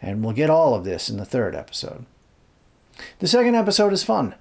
And 0.05 0.23
we'll 0.23 0.33
get 0.33 0.51
all 0.51 0.75
of 0.75 0.83
this 0.83 1.09
in 1.09 1.17
the 1.17 1.25
third 1.25 1.55
episode. 1.55 2.05
The 3.17 3.27
second 3.27 3.55
episode 3.55 3.91
is 3.91 4.03
fun, 4.03 4.35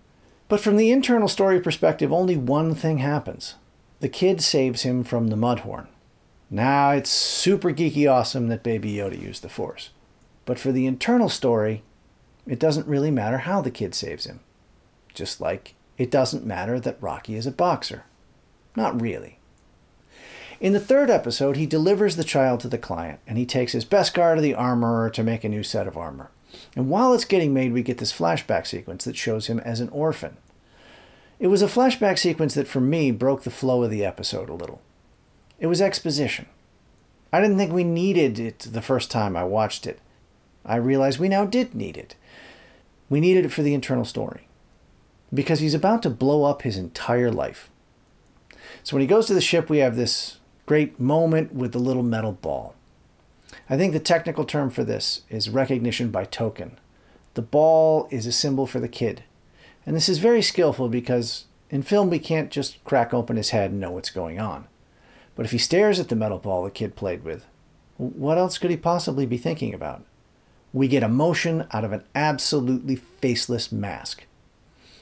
but 0.46 0.60
from 0.60 0.76
the 0.76 0.92
internal 0.92 1.26
story 1.26 1.58
perspective, 1.58 2.12
only 2.12 2.36
one 2.36 2.74
thing 2.74 2.98
happens. 2.98 3.54
The 4.00 4.10
kid 4.10 4.42
saves 4.42 4.82
him 4.82 5.04
from 5.04 5.28
the 5.28 5.36
Mudhorn. 5.36 5.86
Now, 6.50 6.90
it's 6.90 7.08
super 7.08 7.70
geeky 7.70 8.08
awesome 8.08 8.48
that 8.48 8.62
Baby 8.62 8.92
Yoda 8.92 9.18
used 9.18 9.42
the 9.42 9.48
Force. 9.48 9.88
But 10.44 10.58
for 10.58 10.70
the 10.70 10.86
internal 10.86 11.30
story, 11.30 11.82
it 12.46 12.60
doesn't 12.60 12.86
really 12.86 13.10
matter 13.10 13.38
how 13.38 13.62
the 13.62 13.70
kid 13.70 13.94
saves 13.94 14.26
him. 14.26 14.40
Just 15.14 15.40
like 15.40 15.74
it 15.96 16.10
doesn't 16.10 16.44
matter 16.44 16.78
that 16.78 17.00
Rocky 17.00 17.36
is 17.36 17.46
a 17.46 17.50
boxer. 17.50 18.04
Not 18.76 19.00
really. 19.00 19.38
In 20.60 20.72
the 20.72 20.80
third 20.80 21.10
episode, 21.10 21.56
he 21.56 21.66
delivers 21.66 22.16
the 22.16 22.24
child 22.24 22.60
to 22.60 22.68
the 22.68 22.78
client 22.78 23.20
and 23.26 23.36
he 23.36 23.46
takes 23.46 23.72
his 23.72 23.84
best 23.84 24.14
guard 24.14 24.38
to 24.38 24.42
the 24.42 24.54
armorer 24.54 25.10
to 25.10 25.22
make 25.22 25.44
a 25.44 25.48
new 25.48 25.62
set 25.62 25.86
of 25.86 25.96
armor. 25.96 26.30
And 26.76 26.88
while 26.88 27.12
it's 27.12 27.24
getting 27.24 27.52
made, 27.52 27.72
we 27.72 27.82
get 27.82 27.98
this 27.98 28.12
flashback 28.12 28.66
sequence 28.66 29.04
that 29.04 29.16
shows 29.16 29.48
him 29.48 29.58
as 29.60 29.80
an 29.80 29.88
orphan. 29.88 30.36
It 31.40 31.48
was 31.48 31.62
a 31.62 31.66
flashback 31.66 32.18
sequence 32.18 32.54
that, 32.54 32.68
for 32.68 32.80
me, 32.80 33.10
broke 33.10 33.42
the 33.42 33.50
flow 33.50 33.82
of 33.82 33.90
the 33.90 34.04
episode 34.04 34.48
a 34.48 34.54
little. 34.54 34.80
It 35.58 35.66
was 35.66 35.82
exposition. 35.82 36.46
I 37.32 37.40
didn't 37.40 37.58
think 37.58 37.72
we 37.72 37.84
needed 37.84 38.38
it 38.38 38.60
the 38.60 38.82
first 38.82 39.10
time 39.10 39.36
I 39.36 39.42
watched 39.44 39.86
it. 39.86 40.00
I 40.64 40.76
realized 40.76 41.18
we 41.18 41.28
now 41.28 41.44
did 41.44 41.74
need 41.74 41.96
it. 41.96 42.14
We 43.10 43.20
needed 43.20 43.44
it 43.44 43.52
for 43.52 43.62
the 43.62 43.74
internal 43.74 44.04
story. 44.04 44.46
Because 45.32 45.58
he's 45.58 45.74
about 45.74 46.02
to 46.04 46.10
blow 46.10 46.44
up 46.44 46.62
his 46.62 46.76
entire 46.76 47.32
life. 47.32 47.68
So 48.84 48.94
when 48.94 49.00
he 49.00 49.08
goes 49.08 49.26
to 49.26 49.34
the 49.34 49.40
ship, 49.40 49.68
we 49.68 49.78
have 49.78 49.96
this 49.96 50.38
great 50.66 50.98
moment 50.98 51.52
with 51.54 51.72
the 51.72 51.78
little 51.78 52.02
metal 52.02 52.32
ball. 52.32 52.74
I 53.68 53.76
think 53.76 53.92
the 53.92 54.00
technical 54.00 54.44
term 54.44 54.70
for 54.70 54.84
this 54.84 55.22
is 55.28 55.50
recognition 55.50 56.10
by 56.10 56.24
token. 56.24 56.78
The 57.34 57.42
ball 57.42 58.08
is 58.10 58.26
a 58.26 58.32
symbol 58.32 58.66
for 58.66 58.80
the 58.80 58.88
kid. 58.88 59.24
And 59.86 59.94
this 59.94 60.08
is 60.08 60.18
very 60.18 60.42
skillful 60.42 60.88
because 60.88 61.44
in 61.70 61.82
film 61.82 62.10
we 62.10 62.18
can't 62.18 62.50
just 62.50 62.82
crack 62.84 63.12
open 63.12 63.36
his 63.36 63.50
head 63.50 63.70
and 63.70 63.80
know 63.80 63.90
what's 63.90 64.10
going 64.10 64.40
on. 64.40 64.66
But 65.36 65.44
if 65.44 65.52
he 65.52 65.58
stares 65.58 65.98
at 65.98 66.08
the 66.08 66.16
metal 66.16 66.38
ball 66.38 66.64
the 66.64 66.70
kid 66.70 66.96
played 66.96 67.24
with, 67.24 67.44
what 67.96 68.38
else 68.38 68.58
could 68.58 68.70
he 68.70 68.76
possibly 68.76 69.26
be 69.26 69.38
thinking 69.38 69.74
about? 69.74 70.04
We 70.72 70.88
get 70.88 71.02
emotion 71.02 71.66
out 71.72 71.84
of 71.84 71.92
an 71.92 72.02
absolutely 72.14 72.96
faceless 72.96 73.70
mask. 73.70 74.24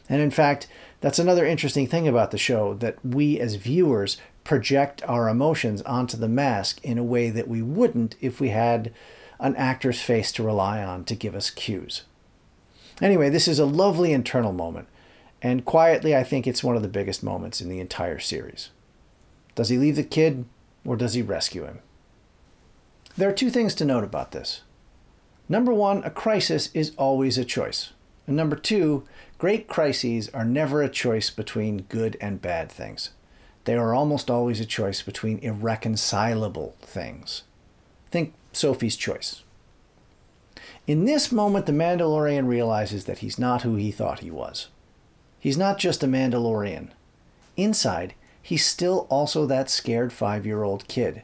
And 0.09 0.21
in 0.21 0.31
fact, 0.31 0.67
that's 1.01 1.19
another 1.19 1.47
interesting 1.47 1.87
thing 1.87 2.07
about 2.07 2.31
the 2.31 2.39
show 2.39 2.75
that 2.75 3.05
we 3.05 3.41
as 3.41 3.55
viewers 3.55 4.19
project 4.45 5.03
our 5.05 5.29
emotions 5.29 5.83
onto 5.83 6.17
the 6.17 6.29
mask 6.29 6.81
in 6.85 6.99
a 6.99 7.05
way 7.05 7.31
that 7.31 7.49
we 7.49 7.63
wouldn't 7.63 8.17
if 8.21 8.41
we 8.41 8.49
had 8.49 8.93
an 9.39 9.57
actor's 9.57 10.01
face 10.01 10.33
to 10.33 10.43
rely 10.43 10.83
on 10.83 11.05
to 11.05 11.15
give 11.15 11.35
us 11.35 11.51
cues. 11.51 12.03
Anyway, 13.01 13.29
this 13.29 13.49
is 13.49 13.59
a 13.59 13.67
lovely 13.67 14.13
internal 14.13 14.53
moment, 14.53 14.89
and 15.41 15.65
quietly, 15.65 16.15
I 16.15 16.23
think 16.23 16.47
it's 16.47 16.63
one 16.63 16.77
of 16.77 16.83
the 16.83 16.89
biggest 16.89 17.23
moments 17.23 17.61
in 17.61 17.69
the 17.69 17.81
entire 17.81 18.19
series. 18.19 18.71
Does 19.55 19.69
he 19.69 19.79
leave 19.79 19.97
the 19.97 20.05
kid, 20.05 20.45
or 20.85 20.97
does 20.97 21.15
he 21.15 21.23
rescue 21.23 21.65
him? 21.65 21.81
There 23.17 23.29
are 23.29 23.35
two 23.35 23.51
things 23.51 23.75
to 23.77 23.85
note 23.85 24.05
about 24.05 24.33
this. 24.33 24.63
Number 25.49 25.75
one, 25.75 26.03
a 26.05 26.11
crisis 26.11 26.71
is 26.73 26.93
always 26.97 27.37
a 27.37 27.45
choice. 27.45 27.93
And 28.27 28.37
number 28.37 28.57
two, 28.57 29.05
great 29.39 29.67
crises 29.67 30.29
are 30.31 30.45
never 30.45 30.81
a 30.83 30.89
choice 30.89 31.29
between 31.29 31.83
good 31.83 32.17
and 32.21 32.41
bad 32.41 32.71
things. 32.71 33.11
They 33.65 33.75
are 33.75 33.95
almost 33.95 34.31
always 34.31 34.61
a 34.61 34.67
choice 34.67 35.03
between 35.03 35.39
irreconcilable 35.39 36.75
things. 36.81 37.43
Think 38.11 38.35
Sophie's 38.53 38.97
choice. 38.97 39.43
In 40.87 41.05
this 41.05 41.31
moment, 41.31 41.67
the 41.67 41.73
Mandalorian 41.73 42.49
realizes 42.49 43.05
that 43.05 43.19
he's 43.19 43.39
not 43.39 43.63
who 43.63 43.77
he 43.77 43.93
thought 43.93 44.21
he 44.21 44.31
was. 44.31 44.69
He's 45.39 45.57
not 45.57 45.79
just 45.79 46.03
a 46.03 46.09
Mandalorian. 46.09 46.91
Inside, 47.57 48.15
he's 48.43 48.67
still 48.67 49.07
also 49.09 49.47
that 49.47 49.71
scared 49.71 50.13
five 50.13 50.45
year 50.45 50.65
old 50.65 50.89
kid. 50.89 51.23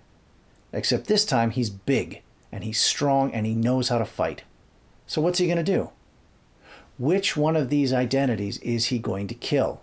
Except 0.73 1.07
this 1.07 1.25
time, 1.25 1.51
he's 1.51 1.71
big, 1.71 2.23
and 2.53 2.63
he's 2.63 2.81
strong, 2.81 3.33
and 3.33 3.47
he 3.47 3.55
knows 3.55 3.89
how 3.89 3.99
to 3.99 4.05
fight. 4.05 4.43
So, 5.07 5.21
what's 5.21 5.39
he 5.39 5.47
going 5.47 5.57
to 5.57 5.65
do? 5.65 5.91
Which 6.99 7.37
one 7.37 7.57
of 7.57 7.71
these 7.71 7.93
identities 7.93 8.59
is 8.59 8.87
he 8.87 8.99
going 8.99 9.27
to 9.29 9.35
kill? 9.35 9.81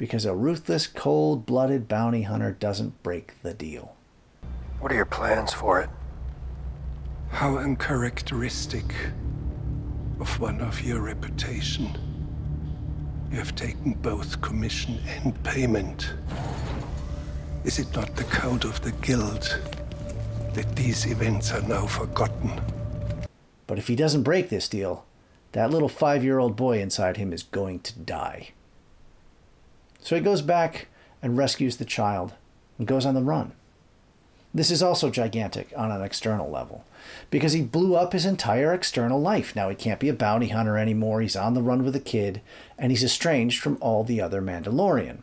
Because 0.00 0.24
a 0.24 0.34
ruthless, 0.34 0.86
cold 0.86 1.44
blooded 1.44 1.86
bounty 1.86 2.22
hunter 2.22 2.52
doesn't 2.52 3.02
break 3.02 3.34
the 3.42 3.52
deal. 3.52 3.94
What 4.78 4.90
are 4.90 4.94
your 4.94 5.04
plans 5.04 5.52
for 5.52 5.78
it? 5.78 5.90
How 7.28 7.58
uncharacteristic 7.58 8.94
of 10.18 10.40
one 10.40 10.62
of 10.62 10.80
your 10.80 11.02
reputation. 11.02 11.98
You 13.30 13.36
have 13.36 13.54
taken 13.54 13.92
both 13.92 14.40
commission 14.40 14.98
and 15.06 15.44
payment. 15.44 16.14
Is 17.64 17.78
it 17.78 17.94
not 17.94 18.16
the 18.16 18.24
code 18.24 18.64
of 18.64 18.80
the 18.80 18.92
guild 19.02 19.60
that 20.54 20.76
these 20.76 21.04
events 21.04 21.52
are 21.52 21.68
now 21.68 21.86
forgotten? 21.86 22.58
But 23.66 23.76
if 23.76 23.88
he 23.88 23.96
doesn't 23.96 24.22
break 24.22 24.48
this 24.48 24.66
deal, 24.66 25.04
that 25.52 25.70
little 25.70 25.90
five 25.90 26.24
year 26.24 26.38
old 26.38 26.56
boy 26.56 26.80
inside 26.80 27.18
him 27.18 27.34
is 27.34 27.42
going 27.42 27.80
to 27.80 27.98
die. 27.98 28.52
So 30.00 30.16
he 30.16 30.22
goes 30.22 30.42
back 30.42 30.88
and 31.22 31.36
rescues 31.36 31.76
the 31.76 31.84
child 31.84 32.34
and 32.78 32.86
goes 32.86 33.06
on 33.06 33.14
the 33.14 33.22
run. 33.22 33.52
This 34.52 34.70
is 34.70 34.82
also 34.82 35.10
gigantic 35.10 35.72
on 35.76 35.92
an 35.92 36.02
external 36.02 36.50
level 36.50 36.84
because 37.30 37.52
he 37.52 37.62
blew 37.62 37.94
up 37.94 38.12
his 38.12 38.26
entire 38.26 38.74
external 38.74 39.20
life. 39.20 39.54
Now 39.54 39.68
he 39.68 39.76
can't 39.76 40.00
be 40.00 40.08
a 40.08 40.14
bounty 40.14 40.48
hunter 40.48 40.76
anymore. 40.76 41.20
He's 41.20 41.36
on 41.36 41.54
the 41.54 41.62
run 41.62 41.84
with 41.84 41.94
a 41.94 42.00
kid 42.00 42.40
and 42.76 42.90
he's 42.90 43.04
estranged 43.04 43.62
from 43.62 43.78
all 43.80 44.02
the 44.02 44.20
other 44.20 44.42
Mandalorian. 44.42 45.18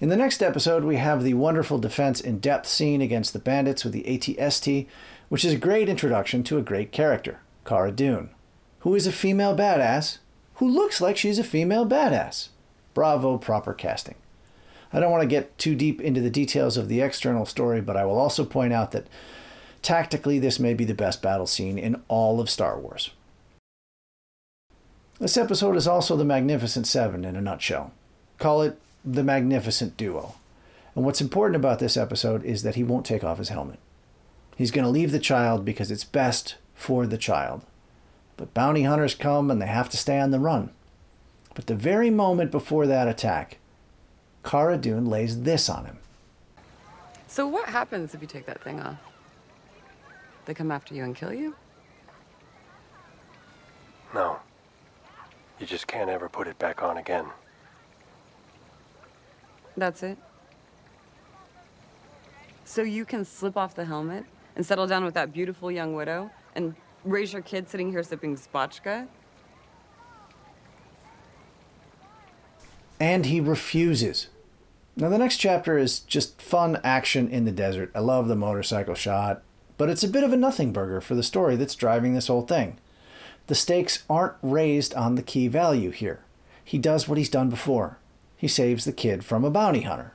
In 0.00 0.08
the 0.08 0.16
next 0.16 0.42
episode, 0.42 0.84
we 0.84 0.96
have 0.96 1.22
the 1.22 1.34
wonderful 1.34 1.78
defense 1.78 2.20
in 2.20 2.38
depth 2.38 2.66
scene 2.66 3.00
against 3.00 3.32
the 3.32 3.38
bandits 3.38 3.84
with 3.84 3.92
the 3.92 4.02
ATST, 4.04 4.86
which 5.28 5.44
is 5.44 5.52
a 5.52 5.58
great 5.58 5.88
introduction 5.88 6.42
to 6.44 6.58
a 6.58 6.62
great 6.62 6.90
character, 6.90 7.40
Cara 7.64 7.92
Dune, 7.92 8.30
who 8.80 8.94
is 8.94 9.06
a 9.06 9.12
female 9.12 9.56
badass 9.56 10.18
who 10.54 10.68
looks 10.68 11.00
like 11.00 11.16
she's 11.16 11.38
a 11.38 11.44
female 11.44 11.86
badass. 11.86 12.48
Bravo, 12.94 13.36
proper 13.36 13.74
casting. 13.74 14.14
I 14.92 15.00
don't 15.00 15.10
want 15.10 15.22
to 15.22 15.28
get 15.28 15.58
too 15.58 15.74
deep 15.74 16.00
into 16.00 16.20
the 16.20 16.30
details 16.30 16.76
of 16.76 16.88
the 16.88 17.00
external 17.00 17.44
story, 17.44 17.80
but 17.80 17.96
I 17.96 18.04
will 18.04 18.18
also 18.18 18.44
point 18.44 18.72
out 18.72 18.92
that 18.92 19.08
tactically 19.82 20.38
this 20.38 20.60
may 20.60 20.72
be 20.72 20.84
the 20.84 20.94
best 20.94 21.20
battle 21.20 21.48
scene 21.48 21.76
in 21.76 22.00
all 22.08 22.40
of 22.40 22.48
Star 22.48 22.78
Wars. 22.78 23.10
This 25.18 25.36
episode 25.36 25.76
is 25.76 25.88
also 25.88 26.16
the 26.16 26.24
Magnificent 26.24 26.86
Seven 26.86 27.24
in 27.24 27.34
a 27.34 27.40
nutshell. 27.40 27.92
Call 28.38 28.62
it 28.62 28.80
the 29.04 29.24
Magnificent 29.24 29.96
Duo. 29.96 30.34
And 30.94 31.04
what's 31.04 31.20
important 31.20 31.56
about 31.56 31.80
this 31.80 31.96
episode 31.96 32.44
is 32.44 32.62
that 32.62 32.76
he 32.76 32.84
won't 32.84 33.04
take 33.04 33.24
off 33.24 33.38
his 33.38 33.48
helmet. 33.48 33.78
He's 34.56 34.70
going 34.70 34.84
to 34.84 34.90
leave 34.90 35.10
the 35.10 35.18
child 35.18 35.64
because 35.64 35.90
it's 35.90 36.04
best 36.04 36.54
for 36.74 37.06
the 37.06 37.18
child. 37.18 37.62
But 38.36 38.54
bounty 38.54 38.82
hunters 38.82 39.14
come 39.14 39.50
and 39.50 39.60
they 39.60 39.66
have 39.66 39.88
to 39.90 39.96
stay 39.96 40.20
on 40.20 40.30
the 40.30 40.38
run. 40.38 40.70
But 41.54 41.66
the 41.66 41.74
very 41.74 42.10
moment 42.10 42.50
before 42.50 42.86
that 42.86 43.08
attack, 43.08 43.58
Cara 44.44 44.76
Dune 44.76 45.06
lays 45.06 45.42
this 45.42 45.68
on 45.68 45.86
him. 45.86 45.98
So 47.28 47.46
what 47.46 47.68
happens 47.68 48.14
if 48.14 48.20
you 48.20 48.28
take 48.28 48.46
that 48.46 48.62
thing 48.62 48.80
off? 48.80 48.98
They 50.44 50.54
come 50.54 50.70
after 50.70 50.94
you 50.94 51.04
and 51.04 51.16
kill 51.16 51.32
you? 51.32 51.54
No. 54.12 54.38
You 55.58 55.66
just 55.66 55.86
can't 55.86 56.10
ever 56.10 56.28
put 56.28 56.46
it 56.46 56.58
back 56.58 56.82
on 56.82 56.98
again. 56.98 57.26
That's 59.76 60.02
it? 60.02 60.18
So 62.64 62.82
you 62.82 63.04
can 63.04 63.24
slip 63.24 63.56
off 63.56 63.74
the 63.74 63.84
helmet 63.84 64.24
and 64.56 64.64
settle 64.64 64.86
down 64.86 65.04
with 65.04 65.14
that 65.14 65.32
beautiful 65.32 65.70
young 65.70 65.94
widow 65.94 66.30
and 66.54 66.74
raise 67.04 67.32
your 67.32 67.42
kid 67.42 67.68
sitting 67.68 67.90
here 67.90 68.02
sipping 68.02 68.36
spotchka? 68.36 69.06
And 73.00 73.26
he 73.26 73.40
refuses. 73.40 74.28
Now, 74.96 75.08
the 75.08 75.18
next 75.18 75.38
chapter 75.38 75.76
is 75.76 76.00
just 76.00 76.40
fun 76.40 76.80
action 76.84 77.28
in 77.28 77.44
the 77.44 77.50
desert. 77.50 77.90
I 77.94 78.00
love 78.00 78.28
the 78.28 78.36
motorcycle 78.36 78.94
shot, 78.94 79.42
but 79.76 79.90
it's 79.90 80.04
a 80.04 80.08
bit 80.08 80.22
of 80.22 80.32
a 80.32 80.36
nothing 80.36 80.72
burger 80.72 81.00
for 81.00 81.14
the 81.14 81.22
story 81.22 81.56
that's 81.56 81.74
driving 81.74 82.14
this 82.14 82.28
whole 82.28 82.42
thing. 82.42 82.78
The 83.48 83.54
stakes 83.54 84.04
aren't 84.08 84.34
raised 84.40 84.94
on 84.94 85.16
the 85.16 85.22
key 85.22 85.48
value 85.48 85.90
here. 85.90 86.20
He 86.64 86.78
does 86.78 87.08
what 87.08 87.18
he's 87.18 87.28
done 87.28 87.50
before 87.50 87.98
he 88.36 88.48
saves 88.48 88.84
the 88.84 88.92
kid 88.92 89.24
from 89.24 89.42
a 89.42 89.50
bounty 89.50 89.80
hunter. 89.80 90.12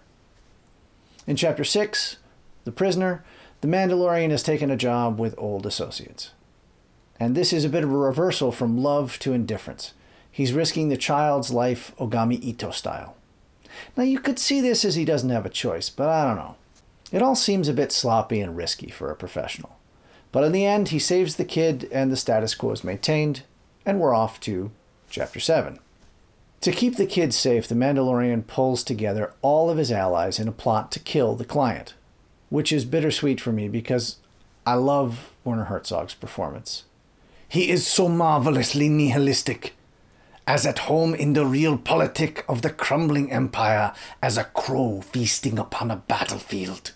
In 1.26 1.36
chapter 1.36 1.64
6, 1.64 2.18
The 2.64 2.72
Prisoner, 2.72 3.24
the 3.62 3.68
Mandalorian 3.68 4.30
has 4.30 4.44
taken 4.44 4.70
a 4.70 4.78
job 4.78 5.20
with 5.20 5.34
old 5.38 5.66
associates. 5.66 6.30
And 7.20 7.36
this 7.36 7.52
is 7.52 7.66
a 7.66 7.70
bit 7.70 7.84
of 7.84 7.92
a 7.92 7.98
reversal 7.98 8.52
from 8.52 8.84
love 8.84 9.18
to 9.20 9.34
indifference. 9.34 9.94
He's 10.32 10.54
risking 10.54 10.90
the 10.90 10.98
child's 10.98 11.52
life 11.52 11.94
Ogami 12.00 12.42
Itto 12.42 12.74
style. 12.74 13.16
Now, 13.96 14.04
you 14.04 14.20
could 14.20 14.40
see 14.40 14.62
this 14.62 14.84
as 14.84 14.96
he 14.96 15.06
doesn't 15.06 15.30
have 15.30 15.46
a 15.46 15.50
choice, 15.50 15.90
but 15.90 16.10
I 16.10 16.26
don't 16.26 16.38
know. 16.38 16.56
It 17.12 17.22
all 17.22 17.36
seems 17.36 17.68
a 17.68 17.74
bit 17.74 17.92
sloppy 17.92 18.40
and 18.40 18.56
risky 18.56 18.90
for 18.90 19.10
a 19.10 19.16
professional. 19.16 19.78
But 20.32 20.44
in 20.44 20.52
the 20.52 20.66
end, 20.66 20.90
he 20.90 21.00
saves 21.00 21.36
the 21.36 21.46
kid, 21.46 21.88
and 21.92 22.12
the 22.12 22.18
status 22.18 22.54
quo 22.54 22.72
is 22.72 22.84
maintained, 22.84 23.44
and 23.86 24.00
we're 24.00 24.14
off 24.14 24.40
to 24.42 24.72
Chapter 25.10 25.40
7. 25.40 25.80
To 26.62 26.72
keep 26.72 26.98
the 26.98 27.06
kid 27.06 27.34
safe, 27.34 27.68
the 27.68 27.76
Mandalorian 27.76 28.46
pulls 28.46 28.84
together 28.84 29.34
all 29.42 29.70
of 29.70 29.78
his 29.78 29.92
allies 29.92 30.40
in 30.40 30.48
a 30.48 30.52
plot 30.52 30.92
to 30.92 31.00
kill 31.00 31.36
the 31.36 31.46
client, 31.46 31.94
which 32.50 32.72
is 32.72 32.86
bittersweet 32.86 33.40
for 33.40 33.52
me 33.52 33.68
because 33.70 34.18
I 34.68 34.74
love 34.74 35.32
Werner 35.44 35.66
Herzog's 35.66 36.14
performance. 36.14 36.84
He 37.48 37.72
is 37.72 37.88
so 37.88 38.08
marvelously 38.08 38.90
nihilistic, 38.90 39.74
as 40.50 40.65
at 40.65 40.79
home 40.79 41.13
in 41.13 41.34
the 41.34 41.46
realpolitik 41.46 42.41
of 42.50 42.63
the 42.63 42.72
crumbling 42.72 43.32
empire 43.32 43.94
as 44.20 44.36
a 44.36 44.44
crow 44.46 45.00
feasting 45.00 45.60
upon 45.60 45.91
a 45.91 45.96
battlefield. 45.96 46.91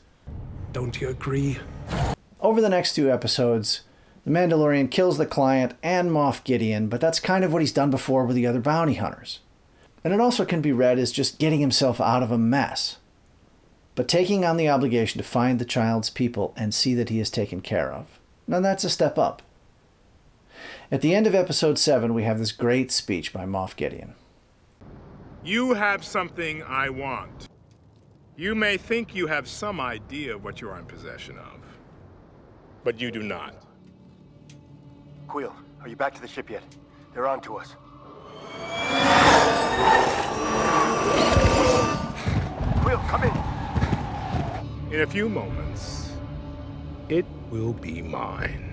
Don't 0.72 1.00
you 1.00 1.10
agree? 1.10 1.60
Over 2.42 2.62
the 2.62 2.70
next 2.70 2.96
two 2.96 3.12
episodes, 3.12 3.82
the 4.26 4.32
Mandalorian 4.32 4.90
kills 4.90 5.20
the 5.20 5.28
client 5.28 5.76
and 5.84 6.10
Moff 6.10 6.44
Gideon, 6.44 6.88
but 6.88 7.00
that's 7.00 7.20
kind 7.20 7.44
of 7.44 7.54
what 7.54 7.62
he's 7.62 7.72
done 7.72 7.92
before 7.92 8.26
with 8.26 8.36
the 8.36 8.48
other 8.48 8.60
bounty 8.60 8.96
hunters. 8.96 9.42
And 10.04 10.16
it 10.16 10.20
also 10.20 10.46
can 10.46 10.62
be 10.62 10.72
read 10.72 10.98
as 10.98 11.12
just 11.12 11.38
getting 11.38 11.60
himself 11.60 12.02
out 12.02 12.24
of 12.24 12.32
a 12.32 12.40
mess, 12.40 12.98
but 13.94 14.08
taking 14.08 14.44
on 14.44 14.58
the 14.58 14.68
obligation 14.68 15.22
to 15.22 15.28
find 15.28 15.60
the 15.60 15.64
child's 15.64 16.10
people 16.10 16.56
and 16.58 16.74
see 16.74 16.96
that 16.96 17.10
he 17.10 17.20
is 17.20 17.30
taken 17.30 17.62
care 17.62 17.94
of. 17.94 18.20
Now 18.48 18.62
that's 18.62 18.84
a 18.84 18.90
step 18.90 19.20
up. 19.20 19.44
At 20.94 21.02
the 21.02 21.16
end 21.16 21.26
of 21.26 21.34
episode 21.34 21.80
7, 21.80 22.14
we 22.14 22.22
have 22.22 22.38
this 22.38 22.52
great 22.52 22.92
speech 22.92 23.34
by 23.34 23.46
Moff 23.46 23.76
Gideon. 23.76 24.14
You 25.44 25.74
have 25.74 26.04
something 26.04 26.62
I 26.62 26.90
want. 26.90 27.48
You 28.38 28.54
may 28.54 28.78
think 28.78 29.16
you 29.16 29.26
have 29.26 29.48
some 29.48 29.80
idea 29.80 30.36
of 30.36 30.44
what 30.44 30.62
you 30.62 30.70
are 30.70 30.78
in 30.78 30.86
possession 30.86 31.40
of, 31.40 31.62
but 32.84 33.02
you 33.02 33.10
do 33.10 33.24
not. 33.24 33.56
Kuiil, 35.28 35.52
are 35.82 35.88
you 35.88 35.96
back 35.96 36.14
to 36.14 36.22
the 36.22 36.28
ship 36.28 36.52
yet? 36.52 36.62
They're 37.12 37.26
on 37.28 37.42
to 37.42 37.56
us. 37.56 37.76
Kuiil, 42.84 43.08
come 43.08 43.24
in. 43.24 44.94
In 44.94 45.02
a 45.02 45.08
few 45.08 45.28
moments, 45.28 46.12
it 47.10 47.26
will 47.50 47.74
be 47.74 48.04
mine. 48.04 48.70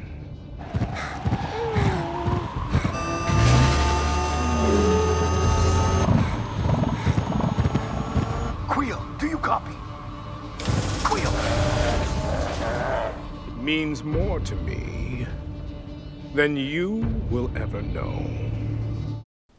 Kuiil, 8.80 9.18
do 9.18 9.26
you 9.26 9.36
copy? 9.36 9.74
Kuiil! 11.04 11.30
It 13.48 13.56
means 13.62 14.02
more 14.02 14.40
to 14.40 14.54
me 14.54 15.26
than 16.34 16.56
you 16.56 17.04
will 17.28 17.50
ever 17.54 17.82
know. 17.82 18.24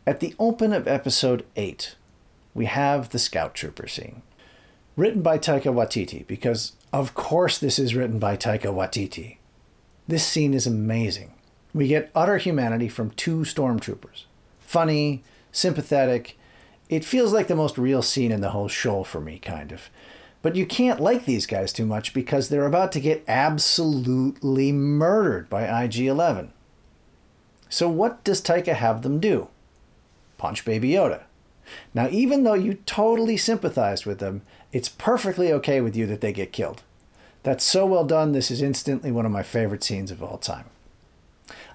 At 0.07 0.21
the 0.21 0.33
open 0.39 0.73
of 0.73 0.87
episode 0.87 1.45
8, 1.55 1.97
we 2.55 2.65
have 2.65 3.09
the 3.09 3.19
Scout 3.19 3.53
Trooper 3.53 3.87
scene. 3.87 4.23
Written 4.97 5.21
by 5.21 5.37
Taika 5.37 5.71
Waititi, 5.71 6.25
because 6.25 6.71
of 6.91 7.13
course 7.13 7.59
this 7.59 7.77
is 7.77 7.93
written 7.93 8.17
by 8.17 8.35
Taika 8.35 8.73
Waititi. 8.73 9.37
This 10.07 10.25
scene 10.25 10.55
is 10.55 10.65
amazing. 10.65 11.31
We 11.75 11.87
get 11.87 12.09
utter 12.15 12.37
humanity 12.37 12.89
from 12.89 13.11
two 13.11 13.41
stormtroopers. 13.41 14.23
Funny, 14.61 15.23
sympathetic. 15.51 16.39
It 16.91 17.05
feels 17.05 17.31
like 17.31 17.47
the 17.47 17.55
most 17.55 17.77
real 17.77 18.01
scene 18.01 18.33
in 18.33 18.41
the 18.41 18.49
whole 18.49 18.67
show 18.67 19.03
for 19.03 19.21
me, 19.21 19.39
kind 19.39 19.71
of. 19.71 19.89
But 20.41 20.57
you 20.57 20.65
can't 20.65 20.99
like 20.99 21.23
these 21.23 21.45
guys 21.45 21.71
too 21.71 21.85
much 21.85 22.13
because 22.13 22.49
they're 22.49 22.65
about 22.65 22.91
to 22.91 22.99
get 22.99 23.23
absolutely 23.29 24.73
murdered 24.73 25.49
by 25.49 25.83
IG 25.83 25.99
11. 26.01 26.51
So, 27.69 27.87
what 27.87 28.21
does 28.25 28.41
Taika 28.41 28.75
have 28.75 29.03
them 29.03 29.21
do? 29.21 29.47
Punch 30.37 30.65
Baby 30.65 30.89
Yoda. 30.89 31.23
Now, 31.93 32.09
even 32.09 32.43
though 32.43 32.55
you 32.55 32.73
totally 32.85 33.37
sympathized 33.37 34.05
with 34.05 34.19
them, 34.19 34.41
it's 34.73 34.89
perfectly 34.89 35.53
okay 35.53 35.79
with 35.79 35.95
you 35.95 36.05
that 36.07 36.19
they 36.19 36.33
get 36.33 36.51
killed. 36.51 36.83
That's 37.43 37.63
so 37.63 37.85
well 37.85 38.03
done, 38.03 38.33
this 38.33 38.51
is 38.51 38.61
instantly 38.61 39.11
one 39.13 39.25
of 39.25 39.31
my 39.31 39.43
favorite 39.43 39.83
scenes 39.83 40.11
of 40.11 40.21
all 40.21 40.37
time. 40.37 40.65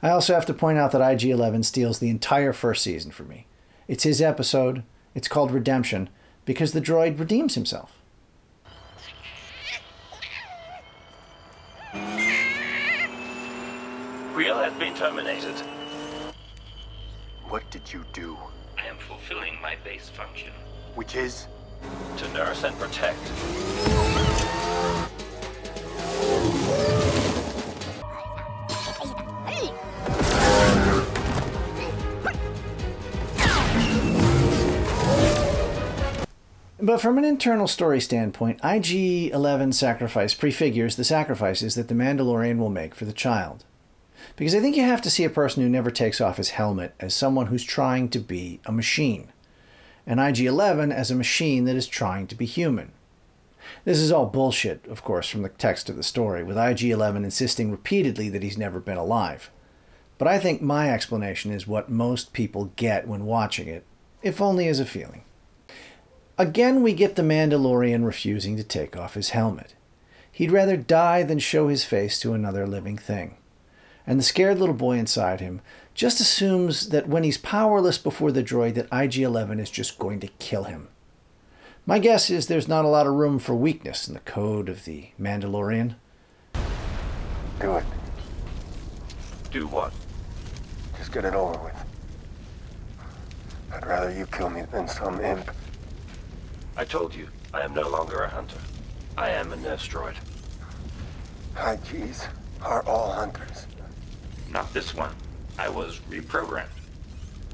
I 0.03 0.11
also 0.11 0.35
have 0.35 0.45
to 0.47 0.53
point 0.53 0.77
out 0.77 0.93
that 0.93 1.11
IG 1.11 1.31
11 1.31 1.63
steals 1.63 2.01
the 2.01 2.11
entire 2.11 2.53
first 2.53 2.83
season 2.83 3.13
for 3.13 3.23
me. 3.23 3.47
It's 3.89 4.05
his 4.05 4.21
episode, 4.21 4.83
it's 5.17 5.29
called 5.29 5.51
Redemption, 5.51 6.11
because 6.45 6.73
the 6.73 6.81
droid 6.81 7.19
redeems 7.19 7.55
himself. 7.55 7.99
Kuiil 14.35 14.63
has 14.63 14.75
been 14.75 14.95
terminated. 14.95 15.55
What 17.49 17.69
did 17.71 17.91
you 17.91 18.05
do? 18.13 18.37
I 18.77 18.87
am 18.87 18.99
fulfilling 18.99 19.59
my 19.63 19.77
base 19.83 20.11
function 20.11 20.53
Which 20.95 21.17
is? 21.17 21.49
to 22.19 22.33
nurse 22.35 22.65
and 22.65 22.79
protect. 22.79 23.21
But 36.87 37.01
from 37.01 37.19
an 37.19 37.25
internal 37.25 37.67
story 37.67 38.01
standpoint, 38.01 38.61
IG 38.63 39.33
11 39.33 39.73
sacrifice 39.73 40.35
prefigures 40.35 40.95
the 40.95 41.03
sacrifices 41.03 41.75
that 41.75 41.89
the 41.89 41.97
Mandalorian 41.97 42.59
will 42.59 42.71
make 42.71 42.95
for 42.95 43.05
the 43.05 43.13
child. 43.13 43.65
Because 44.37 44.55
I 44.55 44.61
think 44.61 44.77
you 44.77 44.85
have 44.85 45.03
to 45.03 45.11
see 45.11 45.25
a 45.25 45.29
person 45.29 45.65
who 45.65 45.69
never 45.69 45.91
takes 45.91 46.21
off 46.21 46.37
his 46.37 46.51
helmet 46.51 46.95
as 47.01 47.13
someone 47.13 47.47
who's 47.47 47.65
trying 47.65 48.09
to 48.11 48.21
be 48.21 48.61
a 48.67 48.71
machine, 48.71 49.33
and 50.07 50.21
IG 50.21 50.43
11 50.43 50.93
as 50.93 51.11
a 51.11 51.17
machine 51.17 51.65
that 51.65 51.75
is 51.75 51.89
trying 51.89 52.29
to 52.29 52.37
be 52.37 52.47
human. 52.47 52.93
This 53.85 53.99
is 53.99 54.13
all 54.13 54.27
bullshit, 54.27 54.87
of 54.87 55.03
course, 55.03 55.29
from 55.29 55.43
the 55.43 55.49
text 55.49 55.91
of 55.91 55.97
the 55.97 56.05
story, 56.05 56.45
with 56.45 56.57
IG 56.57 56.85
11 56.85 57.25
insisting 57.25 57.73
repeatedly 57.73 58.29
that 58.29 58.45
he's 58.45 58.57
never 58.57 58.79
been 58.79 58.97
alive. 58.97 59.51
But 60.19 60.29
I 60.29 60.39
think 60.39 60.63
my 60.63 60.89
explanation 60.93 61.51
is 61.51 61.67
what 61.67 61.91
most 61.91 62.33
people 62.33 62.71
get 62.77 63.09
when 63.09 63.27
watching 63.27 63.67
it, 63.67 63.85
if 64.23 64.41
only 64.41 64.69
as 64.69 64.79
a 64.79 64.87
feeling. 64.87 65.25
Again, 66.39 66.83
we 66.83 66.93
get 66.93 67.17
the 67.17 67.23
Mandalorian 67.23 68.05
refusing 68.05 68.59
to 68.59 68.65
take 68.65 68.95
off 68.95 69.15
his 69.15 69.31
helmet. 69.31 69.75
He'd 70.31 70.53
rather 70.53 70.77
die 70.77 71.23
than 71.23 71.39
show 71.39 71.69
his 71.69 71.85
face 71.85 72.21
to 72.21 72.35
another 72.35 72.67
living 72.67 72.99
thing. 72.99 73.39
And 74.07 74.19
the 74.19 74.25
scared 74.25 74.59
little 74.59 74.75
boy 74.75 74.99
inside 74.99 75.41
him 75.41 75.63
just 75.95 76.21
assumes 76.21 76.91
that 76.91 77.09
when 77.09 77.25
he's 77.25 77.39
powerless 77.39 77.97
before 77.97 78.33
the 78.33 78.45
droid 78.45 78.75
that 78.75 78.85
IG-11 78.93 79.59
is 79.59 79.71
just 79.71 79.99
going 79.99 80.21
to 80.21 80.29
kill 80.39 80.65
him. 80.65 80.89
My 81.87 81.99
guess 81.99 82.29
is 82.29 82.49
there's 82.49 82.69
not 82.69 82.85
a 82.85 82.89
lot 82.89 83.07
of 83.07 83.15
room 83.15 83.39
for 83.39 83.55
weakness 83.55 84.07
in 84.07 84.13
the 84.13 84.21
code 84.21 84.69
of 84.69 84.85
the 84.85 85.09
Mandalorian. 85.19 85.95
Do 87.61 87.77
it. 87.77 87.85
Do 89.51 89.67
what? 89.69 89.95
Just 90.99 91.13
get 91.13 91.25
it 91.25 91.33
over 91.33 91.59
with. 91.65 91.85
I'd 93.73 93.87
rather 93.87 94.13
you 94.13 94.27
kill 94.27 94.51
me 94.51 94.63
than 94.71 94.87
some 94.87 95.19
imp. 95.21 95.51
I 96.79 96.85
told 96.85 97.15
you, 97.15 97.29
I 97.55 97.63
am 97.63 97.73
no 97.73 97.89
longer 97.89 98.23
a 98.23 98.29
hunter. 98.29 98.59
I 99.17 99.31
am 99.31 99.51
a 99.53 99.57
nurse 99.57 99.89
droid. 99.89 100.17
IG's 101.57 102.27
are 102.61 102.85
all 102.87 103.13
hunters. 103.13 103.67
Not 104.51 104.73
this 104.75 104.95
one. 104.95 105.15
I 105.59 105.71
was 105.71 106.01
reprogrammed. 106.11 106.67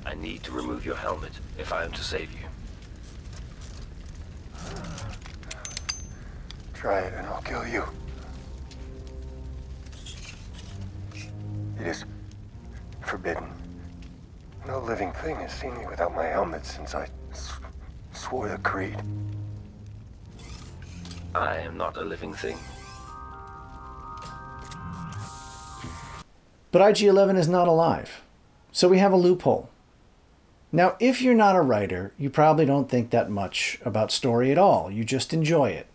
I 0.05 0.15
need 0.15 0.43
to 0.43 0.51
remove 0.51 0.85
your 0.85 0.97
helmet 0.97 1.31
if 1.57 1.73
I 1.73 1.85
am 1.85 1.93
to 1.93 2.03
save 2.03 2.31
you. 2.33 2.47
Try 6.75 7.03
it 7.03 7.15
and 7.15 7.25
I'll 7.29 7.43
kill 7.43 7.65
you. 7.65 7.85
It 11.79 11.87
is 11.87 12.05
forbidden. 13.03 13.47
No 14.67 14.81
living 14.81 15.13
thing 15.13 15.37
has 15.37 15.53
seen 15.53 15.79
me 15.79 15.87
without 15.87 16.13
my 16.13 16.25
helmet 16.27 16.67
since 16.67 16.97
I 16.97 17.09
s- 18.33 18.39
swore 18.39 18.49
the 18.49 18.59
creed. 18.59 18.97
I 21.35 21.59
am 21.59 21.77
not 21.77 21.97
a 21.97 22.03
living 22.03 22.33
thing. 22.35 22.59
But 26.71 26.81
IG 26.89 27.03
11 27.03 27.37
is 27.37 27.49
not 27.49 27.69
alive. 27.69 28.23
So 28.73 28.89
we 28.89 28.99
have 28.99 29.13
a 29.13 29.17
loophole. 29.17 29.69
Now, 30.75 30.97
if 30.99 31.21
you're 31.21 31.35
not 31.35 31.57
a 31.57 31.61
writer, 31.61 32.13
you 32.19 32.31
probably 32.31 32.65
don't 32.65 32.89
think 32.89 33.11
that 33.11 33.29
much 33.31 33.79
about 33.85 34.11
story 34.11 34.51
at 34.51 34.57
all. 34.57 34.91
You 34.91 35.05
just 35.05 35.35
enjoy 35.35 35.71
it, 35.71 35.87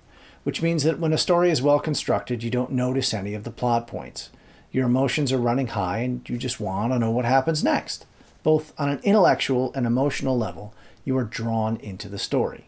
which 0.43 0.62
means 0.62 0.84
that 0.84 1.00
when 1.00 1.13
a 1.13 1.17
story 1.17 1.50
is 1.50 1.63
well 1.63 1.80
constructed, 1.80 2.43
you 2.43 2.52
don't 2.52 2.71
notice 2.71 3.12
any 3.13 3.34
of 3.34 3.43
the 3.43 3.50
plot 3.50 3.88
points. 3.88 4.30
Your 4.71 4.86
emotions 4.86 5.34
are 5.34 5.39
running 5.39 5.67
high 5.67 6.00
and 6.00 6.28
you 6.30 6.38
just 6.38 6.60
want 6.60 6.93
to 6.93 7.00
know 7.00 7.10
what 7.10 7.26
happens 7.26 7.63
next. 7.63 8.06
Both 8.43 8.73
on 8.78 8.89
an 8.89 9.00
intellectual 9.02 9.73
and 9.73 9.88
emotional 9.88 10.38
level, 10.38 10.76
you 11.08 11.17
are 11.17 11.24
drawn 11.24 11.78
into 11.78 12.10
the 12.10 12.20
story. 12.20 12.65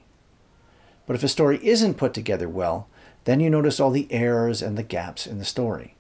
But 1.05 1.17
if 1.17 1.23
a 1.23 1.27
story 1.27 1.59
isn't 1.61 1.97
put 1.97 2.13
together 2.13 2.47
well, 2.47 2.87
then 3.25 3.41
you 3.41 3.49
notice 3.49 3.81
all 3.81 3.91
the 3.91 4.07
errors 4.09 4.61
and 4.61 4.77
the 4.77 4.83
gaps 4.83 5.27
in 5.27 5.39
the 5.39 5.43
story. 5.43 5.95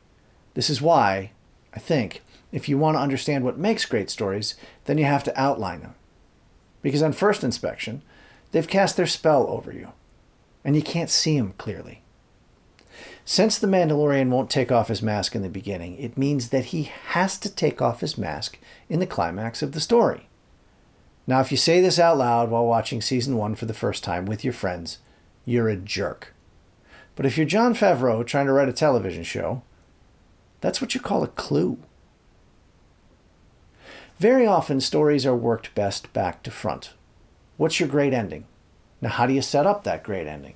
This 0.53 0.69
is 0.69 0.81
why, 0.81 1.31
I 1.73 1.79
think, 1.79 2.21
if 2.53 2.69
you 2.69 2.77
want 2.77 2.95
to 2.95 3.01
understand 3.01 3.43
what 3.43 3.57
makes 3.57 3.83
great 3.83 4.09
stories, 4.09 4.55
then 4.85 4.97
you 4.97 5.03
have 5.03 5.25
to 5.25 5.37
outline 5.37 5.81
them. 5.81 5.95
Because 6.81 7.03
on 7.03 7.11
first 7.11 7.43
inspection, 7.43 8.03
they've 8.51 8.65
cast 8.65 8.95
their 8.95 9.05
spell 9.05 9.45
over 9.49 9.73
you, 9.73 9.91
and 10.63 10.77
you 10.77 10.81
can't 10.81 11.09
see 11.09 11.37
them 11.37 11.55
clearly. 11.57 12.03
Since 13.25 13.59
the 13.59 13.67
Mandalorian 13.67 14.29
won't 14.29 14.49
take 14.49 14.71
off 14.71 14.87
his 14.87 15.01
mask 15.01 15.35
in 15.35 15.41
the 15.41 15.49
beginning, 15.49 15.97
it 15.97 16.17
means 16.17 16.49
that 16.49 16.67
he 16.67 16.83
has 16.83 17.37
to 17.39 17.53
take 17.53 17.81
off 17.81 17.99
his 17.99 18.17
mask 18.17 18.57
in 18.87 19.01
the 19.01 19.05
climax 19.05 19.61
of 19.61 19.73
the 19.73 19.81
story. 19.81 20.28
Now, 21.27 21.41
if 21.41 21.51
you 21.51 21.57
say 21.57 21.79
this 21.79 21.99
out 21.99 22.17
loud 22.17 22.49
while 22.49 22.65
watching 22.65 23.01
season 23.01 23.37
one 23.37 23.55
for 23.55 23.65
the 23.65 23.73
first 23.73 24.03
time 24.03 24.25
with 24.25 24.43
your 24.43 24.53
friends, 24.53 24.97
you're 25.45 25.69
a 25.69 25.75
jerk. 25.75 26.33
But 27.15 27.25
if 27.25 27.37
you're 27.37 27.45
Jon 27.45 27.75
Favreau 27.75 28.25
trying 28.25 28.45
to 28.47 28.53
write 28.53 28.69
a 28.69 28.73
television 28.73 29.23
show, 29.23 29.61
that's 30.61 30.81
what 30.81 30.95
you 30.95 31.01
call 31.01 31.23
a 31.23 31.27
clue. 31.27 31.77
Very 34.19 34.45
often, 34.45 34.81
stories 34.81 35.25
are 35.25 35.35
worked 35.35 35.75
best 35.75 36.11
back 36.13 36.43
to 36.43 36.51
front. 36.51 36.93
What's 37.57 37.79
your 37.79 37.89
great 37.89 38.13
ending? 38.13 38.45
Now, 39.01 39.09
how 39.09 39.25
do 39.25 39.33
you 39.33 39.41
set 39.41 39.65
up 39.65 39.83
that 39.83 40.03
great 40.03 40.27
ending? 40.27 40.55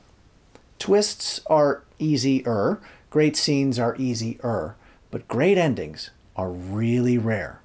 Twists 0.80 1.39
are 1.47 1.84
easier, 1.97 2.82
great 3.10 3.38
scenes 3.38 3.80
are 3.80 3.95
easier, 3.97 4.76
but 5.12 5.28
great 5.28 5.58
endings 5.58 6.12
are 6.36 6.49
really 6.49 7.17
rare. 7.17 7.62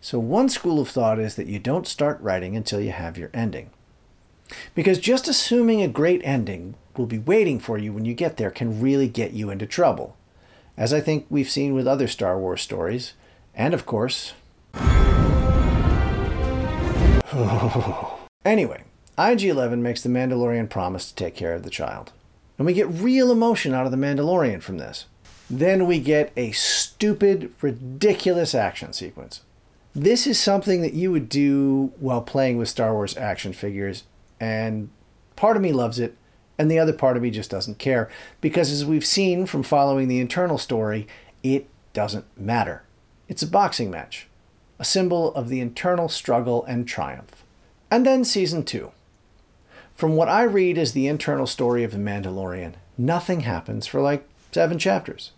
So, 0.00 0.20
one 0.20 0.48
school 0.48 0.80
of 0.80 0.88
thought 0.88 1.18
is 1.18 1.34
that 1.34 1.48
you 1.48 1.58
don't 1.58 1.86
start 1.86 2.20
writing 2.20 2.56
until 2.56 2.80
you 2.80 2.92
have 2.92 3.18
your 3.18 3.30
ending. 3.34 3.70
Because 4.74 4.98
just 4.98 5.28
assuming 5.28 5.82
a 5.82 5.88
great 5.88 6.22
ending 6.24 6.74
will 6.96 7.04
be 7.06 7.18
waiting 7.18 7.58
for 7.58 7.76
you 7.78 7.92
when 7.92 8.04
you 8.04 8.14
get 8.14 8.36
there 8.36 8.50
can 8.50 8.80
really 8.80 9.08
get 9.08 9.32
you 9.32 9.50
into 9.50 9.66
trouble, 9.66 10.16
as 10.76 10.92
I 10.92 11.00
think 11.00 11.26
we've 11.28 11.50
seen 11.50 11.74
with 11.74 11.88
other 11.88 12.06
Star 12.06 12.38
Wars 12.38 12.62
stories, 12.62 13.14
and 13.54 13.74
of 13.74 13.86
course. 13.86 14.34
anyway, 18.44 18.84
IG 19.18 19.44
11 19.44 19.82
makes 19.82 20.02
the 20.02 20.08
Mandalorian 20.08 20.70
promise 20.70 21.08
to 21.08 21.14
take 21.14 21.34
care 21.34 21.54
of 21.54 21.64
the 21.64 21.70
child. 21.70 22.12
And 22.56 22.66
we 22.66 22.72
get 22.72 22.88
real 22.88 23.30
emotion 23.30 23.74
out 23.74 23.84
of 23.84 23.92
the 23.92 23.98
Mandalorian 23.98 24.62
from 24.62 24.78
this. 24.78 25.04
Then 25.50 25.86
we 25.86 25.98
get 25.98 26.32
a 26.36 26.52
stupid, 26.52 27.52
ridiculous 27.62 28.54
action 28.54 28.92
sequence. 28.92 29.40
This 29.94 30.26
is 30.26 30.38
something 30.38 30.82
that 30.82 30.94
you 30.94 31.10
would 31.10 31.28
do 31.28 31.92
while 31.98 32.20
playing 32.20 32.56
with 32.56 32.68
Star 32.68 32.92
Wars 32.92 33.16
action 33.16 33.52
figures, 33.52 34.04
and 34.38 34.90
part 35.34 35.56
of 35.56 35.62
me 35.62 35.72
loves 35.72 35.98
it, 35.98 36.16
and 36.58 36.70
the 36.70 36.78
other 36.78 36.92
part 36.92 37.16
of 37.16 37.22
me 37.22 37.30
just 37.30 37.50
doesn't 37.50 37.78
care. 37.78 38.08
Because 38.40 38.70
as 38.70 38.84
we've 38.84 39.06
seen 39.06 39.46
from 39.46 39.62
following 39.62 40.08
the 40.08 40.20
internal 40.20 40.58
story, 40.58 41.06
it 41.42 41.68
doesn't 41.92 42.26
matter. 42.38 42.82
It's 43.28 43.42
a 43.42 43.46
boxing 43.46 43.90
match, 43.90 44.28
a 44.78 44.84
symbol 44.84 45.34
of 45.34 45.48
the 45.48 45.60
internal 45.60 46.08
struggle 46.08 46.64
and 46.64 46.86
triumph. 46.86 47.44
And 47.90 48.04
then 48.04 48.24
season 48.24 48.64
two. 48.64 48.92
From 49.94 50.14
what 50.14 50.28
I 50.28 50.42
read 50.42 50.78
as 50.78 50.92
the 50.92 51.08
internal 51.08 51.46
story 51.46 51.82
of 51.82 51.90
The 51.90 51.98
Mandalorian, 51.98 52.74
nothing 52.96 53.40
happens 53.40 53.86
for 53.86 54.00
like 54.00 54.28
seven 54.52 54.78
chapters. 54.78 55.32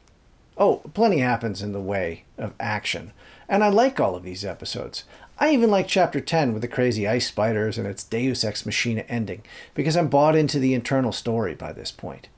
Oh, 0.58 0.82
plenty 0.92 1.18
happens 1.18 1.62
in 1.62 1.72
the 1.72 1.80
way 1.80 2.24
of 2.36 2.52
action, 2.60 3.12
and 3.50 3.64
I 3.64 3.68
like 3.68 3.98
all 3.98 4.14
of 4.14 4.22
these 4.22 4.44
episodes. 4.44 5.04
I 5.38 5.50
even 5.50 5.70
like 5.70 5.88
chapter 5.88 6.20
10 6.20 6.52
with 6.52 6.62
the 6.62 6.68
crazy 6.68 7.08
ice 7.08 7.26
spiders 7.26 7.76
and 7.76 7.86
its 7.86 8.04
Deus 8.04 8.44
Ex 8.44 8.64
Machina 8.64 9.02
ending, 9.08 9.42
because 9.74 9.96
I'm 9.96 10.08
bought 10.08 10.36
into 10.36 10.60
the 10.60 10.72
internal 10.72 11.10
story 11.12 11.54
by 11.54 11.72
this 11.72 11.90
point. 11.90 12.28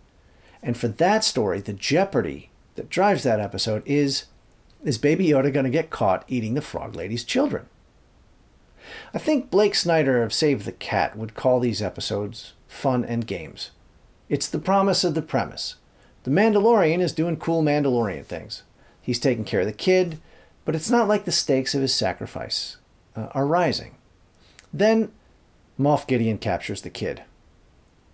And 0.62 0.76
for 0.76 0.88
that 0.88 1.22
story, 1.22 1.60
the 1.60 1.74
jeopardy 1.74 2.50
that 2.76 2.88
drives 2.88 3.24
that 3.24 3.40
episode 3.40 3.82
is 3.84 4.24
is 4.82 4.98
Baby 4.98 5.28
Yoda 5.28 5.52
going 5.52 5.64
to 5.64 5.70
get 5.70 5.90
caught 5.90 6.24
eating 6.26 6.54
the 6.54 6.60
Frog 6.60 6.96
Lady's 6.96 7.22
children? 7.22 7.66
I 9.14 9.18
think 9.18 9.50
Blake 9.50 9.76
Snyder 9.76 10.24
of 10.24 10.32
Save 10.32 10.64
the 10.64 10.72
Cat 10.72 11.16
would 11.16 11.34
call 11.34 11.60
these 11.60 11.80
episodes 11.80 12.54
fun 12.66 13.04
and 13.04 13.26
games. 13.26 13.70
It's 14.28 14.48
the 14.48 14.58
promise 14.58 15.04
of 15.04 15.14
the 15.14 15.22
premise. 15.22 15.76
The 16.24 16.32
Mandalorian 16.32 17.00
is 17.00 17.12
doing 17.12 17.36
cool 17.36 17.62
Mandalorian 17.62 18.24
things. 18.24 18.64
He's 19.00 19.20
taking 19.20 19.44
care 19.44 19.60
of 19.60 19.66
the 19.66 19.72
kid, 19.72 20.18
but 20.64 20.74
it's 20.74 20.90
not 20.90 21.08
like 21.08 21.24
the 21.24 21.32
stakes 21.32 21.74
of 21.74 21.82
his 21.82 21.94
sacrifice 21.94 22.76
uh, 23.16 23.28
are 23.32 23.46
rising. 23.46 23.96
Then 24.72 25.12
Moff 25.78 26.06
Gideon 26.06 26.38
captures 26.38 26.82
the 26.82 26.90
kid, 26.90 27.22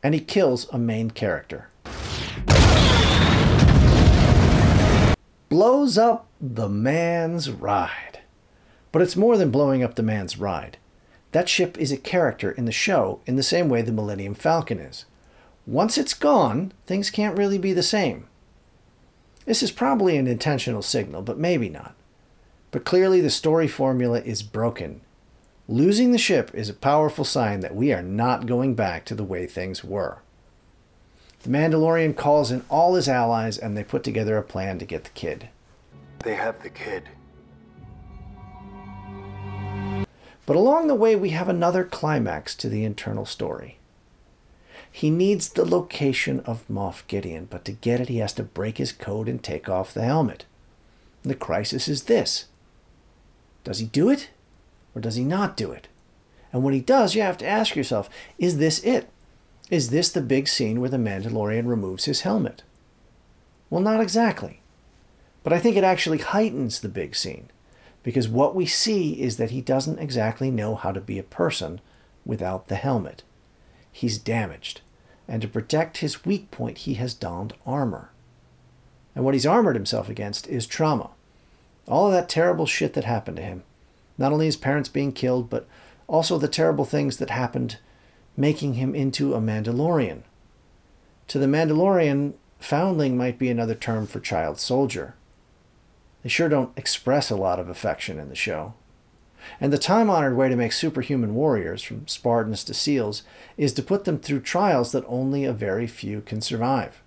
and 0.03 0.15
he 0.15 0.21
kills 0.21 0.69
a 0.73 0.79
main 0.79 1.11
character. 1.11 1.69
Blows 5.49 5.97
up 5.97 6.27
the 6.41 6.69
man's 6.69 7.51
ride. 7.51 8.21
But 8.91 9.03
it's 9.03 9.17
more 9.17 9.37
than 9.37 9.51
blowing 9.51 9.83
up 9.83 9.95
the 9.95 10.03
man's 10.03 10.39
ride. 10.39 10.79
That 11.33 11.49
ship 11.49 11.77
is 11.79 11.93
a 11.93 11.99
character 11.99 12.51
in 12.53 12.65
the 12.65 12.73
show 12.73 13.21
in 13.27 13.37
the 13.37 13.43
same 13.43 13.69
way 13.69 13.83
the 13.83 13.93
Millennium 13.93 14.35
Falcon 14.35 14.79
is. 14.79 15.05
Once 15.67 15.99
it's 15.99 16.15
gone, 16.15 16.73
things 16.87 17.11
can't 17.11 17.37
really 17.37 17.59
be 17.59 17.75
the 17.75 17.83
same. 17.83 18.27
This 19.45 19.63
is 19.63 19.71
probably 19.71 20.17
an 20.17 20.27
intentional 20.27 20.81
signal, 20.81 21.21
but 21.21 21.39
maybe 21.39 21.69
not. 21.69 21.95
But 22.71 22.85
clearly, 22.85 23.21
the 23.21 23.31
story 23.31 23.69
formula 23.69 24.21
is 24.21 24.43
broken. 24.43 25.01
Losing 25.67 26.13
the 26.13 26.19
ship 26.19 26.51
is 26.55 26.69
a 26.69 26.75
powerful 26.75 27.25
sign 27.25 27.61
that 27.61 27.75
we 27.75 27.93
are 27.93 28.03
not 28.03 28.47
going 28.47 28.75
back 28.75 29.05
to 29.05 29.15
the 29.15 29.25
way 29.25 29.47
things 29.47 29.85
were. 29.85 30.19
The 31.43 31.51
Mandalorian 31.51 32.17
calls 32.17 32.51
in 32.51 32.65
all 32.69 32.95
his 32.95 33.09
allies 33.09 33.59
and 33.59 33.77
they 33.77 33.85
put 33.85 34.03
together 34.03 34.37
a 34.37 34.43
plan 34.43 34.79
to 34.79 34.85
get 34.85 35.05
the 35.05 35.11
kid. 35.11 35.49
They 36.21 36.35
have 36.35 36.63
the 36.63 36.71
kid. 36.71 37.05
But 40.47 40.57
along 40.57 40.87
the 40.89 40.95
way, 40.95 41.15
we 41.15 41.31
have 41.31 41.49
another 41.49 41.85
climax 41.85 42.55
to 42.57 42.71
the 42.71 42.85
internal 42.85 43.27
story. 43.27 43.77
He 44.91 45.11
needs 45.11 45.51
the 45.51 45.67
location 45.67 46.41
of 46.41 46.67
Moff 46.69 47.07
Gideon, 47.07 47.47
but 47.51 47.65
to 47.67 47.73
get 47.73 48.01
it, 48.01 48.09
he 48.09 48.19
has 48.19 48.33
to 48.33 48.43
break 48.43 48.79
his 48.79 48.91
code 48.91 49.29
and 49.29 49.43
take 49.43 49.69
off 49.69 49.93
the 49.93 50.05
helmet. 50.05 50.47
And 51.23 51.31
the 51.31 51.37
crisis 51.37 51.87
is 51.89 52.05
this 52.05 52.47
Does 53.69 53.81
he 53.81 53.87
do 53.87 54.09
it, 54.09 54.31
or 54.95 55.03
does 55.03 55.17
he 55.17 55.25
not 55.25 55.55
do 55.55 55.73
it? 55.73 55.89
And 56.55 56.65
when 56.65 56.73
he 56.73 56.81
does, 56.81 57.15
you 57.15 57.21
have 57.21 57.37
to 57.37 57.47
ask 57.47 57.77
yourself 57.77 58.09
is 58.39 58.57
this 58.57 58.83
it? 58.83 59.11
Is 59.69 59.91
this 59.91 60.11
the 60.11 60.23
big 60.23 60.49
scene 60.49 60.81
where 60.81 60.89
the 60.89 60.97
Mandalorian 60.97 61.69
removes 61.69 62.07
his 62.07 62.23
helmet? 62.23 62.63
Well, 63.69 63.83
not 63.83 64.01
exactly. 64.01 64.63
But 65.43 65.53
I 65.53 65.59
think 65.59 65.77
it 65.77 65.85
actually 65.85 66.17
heightens 66.17 66.81
the 66.81 66.89
big 66.89 67.15
scene 67.15 67.51
because 68.03 68.27
what 68.27 68.55
we 68.55 68.65
see 68.65 69.21
is 69.21 69.37
that 69.37 69.51
he 69.51 69.61
doesn't 69.61 69.99
exactly 69.99 70.51
know 70.51 70.75
how 70.75 70.91
to 70.91 71.01
be 71.03 71.19
a 71.19 71.23
person 71.23 71.83
without 72.25 72.69
the 72.69 72.77
helmet. 72.77 73.23
He's 73.93 74.17
damaged, 74.17 74.81
and 75.29 75.43
to 75.43 75.49
protect 75.49 75.99
his 75.99 76.25
weak 76.25 76.51
point, 76.51 76.79
he 76.79 76.95
has 76.95 77.13
donned 77.13 77.53
armor. 77.67 78.13
And 79.15 79.27
what 79.27 79.35
he's 79.35 79.45
armored 79.45 79.77
himself 79.77 80.09
against 80.09 80.49
is 80.49 80.67
trauma. 80.67 81.11
All 81.89 82.07
of 82.07 82.13
that 82.13 82.29
terrible 82.29 82.67
shit 82.67 82.93
that 82.95 83.05
happened 83.05 83.39
to 83.39 83.43
him. 83.43 83.63
Not 84.19 84.33
only 84.33 84.47
his 84.47 84.57
parents 84.57 84.89
being 84.89 85.13
killed, 85.13 85.49
but 85.49 85.67
also 86.07 86.39
the 86.39 86.49
terrible 86.49 86.85
things 86.85 87.17
that 87.17 87.31
happened 87.31 87.79
making 88.37 88.75
him 88.75 88.95
into 88.95 89.35
a 89.35 89.41
Mandalorian. 89.41 90.23
To 91.29 91.39
the 91.39 91.47
Mandalorian, 91.47 92.35
foundling 92.59 93.17
might 93.17 93.39
be 93.39 93.49
another 93.49 93.75
term 93.75 94.07
for 94.07 94.21
child 94.21 94.61
soldier. 94.61 95.15
They 96.23 96.29
sure 96.29 96.49
don't 96.49 96.77
express 96.77 97.31
a 97.31 97.37
lot 97.37 97.59
of 97.59 97.69
affection 97.69 98.19
in 98.19 98.29
the 98.29 98.35
show. 98.35 98.75
And 99.61 99.73
the 99.73 99.79
time 99.79 100.11
honored 100.11 100.37
way 100.37 100.49
to 100.49 100.57
make 100.57 100.73
superhuman 100.73 101.35
warriors, 101.35 101.83
from 101.83 102.07
Spartans 102.09 102.65
to 102.65 102.75
SEALs, 102.75 103.23
is 103.57 103.73
to 103.75 103.83
put 103.83 104.05
them 104.05 104.19
through 104.19 104.41
trials 104.41 104.93
that 104.93 105.05
only 105.07 105.45
a 105.45 105.53
very 105.53 105.87
few 105.87 106.21
can 106.21 106.41
survive. 106.41 107.03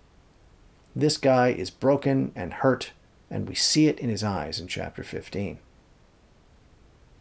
This 0.96 1.18
guy 1.18 1.50
is 1.50 1.70
broken 1.70 2.32
and 2.36 2.54
hurt, 2.54 2.92
and 3.32 3.48
we 3.48 3.56
see 3.56 3.88
it 3.88 3.98
in 3.98 4.10
his 4.10 4.24
eyes 4.24 4.60
in 4.60 4.68
chapter 4.68 5.04
15. 5.04 5.58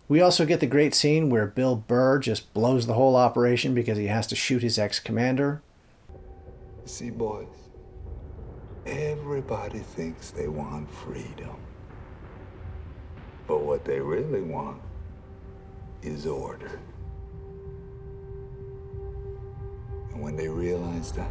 We 0.08 0.20
also 0.20 0.44
get 0.44 0.58
the 0.58 0.66
great 0.66 0.92
scene 0.92 1.30
where 1.30 1.46
Bill 1.46 1.76
Burr 1.76 2.18
just 2.18 2.52
blows 2.52 2.88
the 2.88 2.94
whole 2.94 3.14
operation 3.14 3.74
because 3.74 3.96
he 3.96 4.08
has 4.08 4.26
to 4.26 4.34
shoot 4.34 4.60
his 4.60 4.76
ex 4.76 4.98
commander. 4.98 5.62
See, 6.84 7.10
boys, 7.10 7.46
everybody 8.84 9.78
thinks 9.78 10.32
they 10.32 10.48
want 10.48 10.90
freedom. 10.90 11.56
But 13.46 13.62
what 13.62 13.84
they 13.84 14.00
really 14.00 14.42
want 14.42 14.82
is 16.02 16.26
order. 16.26 16.80
And 20.12 20.20
when 20.20 20.34
they 20.34 20.48
realize 20.48 21.12
that, 21.12 21.30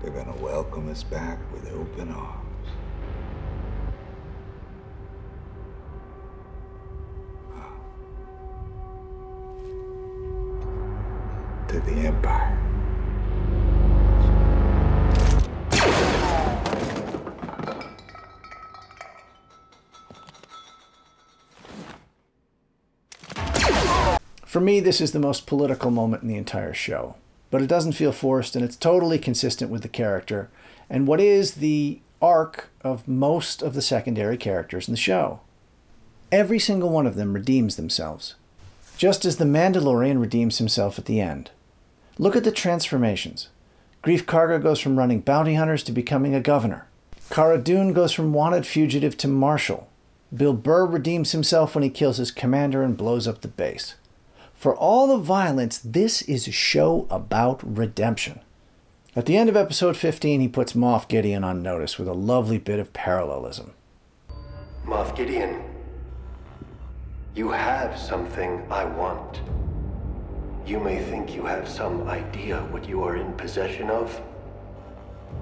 they're 0.00 0.10
gonna 0.10 0.36
welcome 0.42 0.90
us 0.90 1.04
back 1.04 1.38
with 1.52 1.72
open 1.72 2.10
arms. 2.10 2.41
To 11.72 11.80
the 11.80 11.92
Empire. 11.92 12.58
For 24.44 24.60
me, 24.60 24.80
this 24.80 25.00
is 25.00 25.12
the 25.12 25.18
most 25.18 25.46
political 25.46 25.90
moment 25.90 26.22
in 26.22 26.28
the 26.28 26.36
entire 26.36 26.74
show. 26.74 27.14
But 27.50 27.62
it 27.62 27.68
doesn't 27.68 27.92
feel 27.92 28.12
forced, 28.12 28.54
and 28.54 28.62
it's 28.62 28.76
totally 28.76 29.18
consistent 29.18 29.70
with 29.70 29.80
the 29.80 29.88
character 29.88 30.50
and 30.90 31.06
what 31.06 31.20
is 31.20 31.54
the 31.54 32.00
arc 32.20 32.68
of 32.82 33.08
most 33.08 33.62
of 33.62 33.72
the 33.72 33.80
secondary 33.80 34.36
characters 34.36 34.88
in 34.88 34.92
the 34.92 34.98
show. 34.98 35.40
Every 36.30 36.58
single 36.58 36.90
one 36.90 37.06
of 37.06 37.14
them 37.14 37.32
redeems 37.32 37.76
themselves, 37.76 38.34
just 38.98 39.24
as 39.24 39.38
the 39.38 39.46
Mandalorian 39.46 40.20
redeems 40.20 40.58
himself 40.58 40.98
at 40.98 41.06
the 41.06 41.18
end. 41.18 41.50
Look 42.18 42.36
at 42.36 42.44
the 42.44 42.52
transformations. 42.52 43.48
Greef 44.02 44.24
Karga 44.24 44.62
goes 44.62 44.80
from 44.80 44.98
running 44.98 45.20
bounty 45.20 45.54
hunters 45.54 45.82
to 45.84 45.92
becoming 45.92 46.34
a 46.34 46.40
governor. 46.40 46.86
Cara 47.30 47.56
Dune 47.56 47.92
goes 47.92 48.12
from 48.12 48.32
wanted 48.32 48.66
fugitive 48.66 49.16
to 49.18 49.28
marshal. 49.28 49.88
Bill 50.34 50.52
Burr 50.52 50.86
redeems 50.86 51.32
himself 51.32 51.74
when 51.74 51.84
he 51.84 51.90
kills 51.90 52.16
his 52.16 52.30
commander 52.30 52.82
and 52.82 52.96
blows 52.96 53.28
up 53.28 53.40
the 53.40 53.48
base. 53.48 53.94
For 54.54 54.74
all 54.74 55.06
the 55.06 55.18
violence, 55.18 55.78
this 55.78 56.22
is 56.22 56.46
a 56.46 56.52
show 56.52 57.06
about 57.10 57.62
redemption. 57.64 58.40
At 59.14 59.26
the 59.26 59.36
end 59.36 59.48
of 59.48 59.56
episode 59.56 59.96
15, 59.96 60.40
he 60.40 60.48
puts 60.48 60.72
Moff 60.72 61.08
Gideon 61.08 61.44
on 61.44 61.62
notice 61.62 61.98
with 61.98 62.08
a 62.08 62.14
lovely 62.14 62.58
bit 62.58 62.78
of 62.78 62.92
parallelism. 62.92 63.72
Moff 64.86 65.14
Gideon, 65.16 65.62
you 67.34 67.50
have 67.50 67.98
something 67.98 68.64
I 68.70 68.84
want. 68.84 69.40
You 70.64 70.78
may 70.78 71.02
think 71.02 71.34
you 71.34 71.44
have 71.44 71.68
some 71.68 72.08
idea 72.08 72.60
what 72.70 72.88
you 72.88 73.02
are 73.02 73.16
in 73.16 73.32
possession 73.32 73.90
of, 73.90 74.20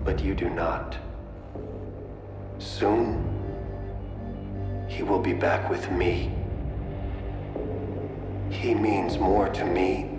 but 0.03 0.21
you 0.23 0.35
do 0.35 0.49
not. 0.49 0.97
Soon, 2.59 3.27
he 4.89 5.03
will 5.03 5.19
be 5.19 5.35
back 5.35 5.69
with 5.69 5.91
me. 5.93 6.33
He 8.51 8.75
means 8.75 9.19
more 9.19 9.49
to 9.51 9.65
me 9.65 10.11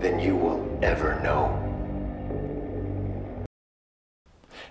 than 0.00 0.18
you 0.18 0.34
will 0.34 0.78
ever 0.82 1.20
know. 1.20 1.60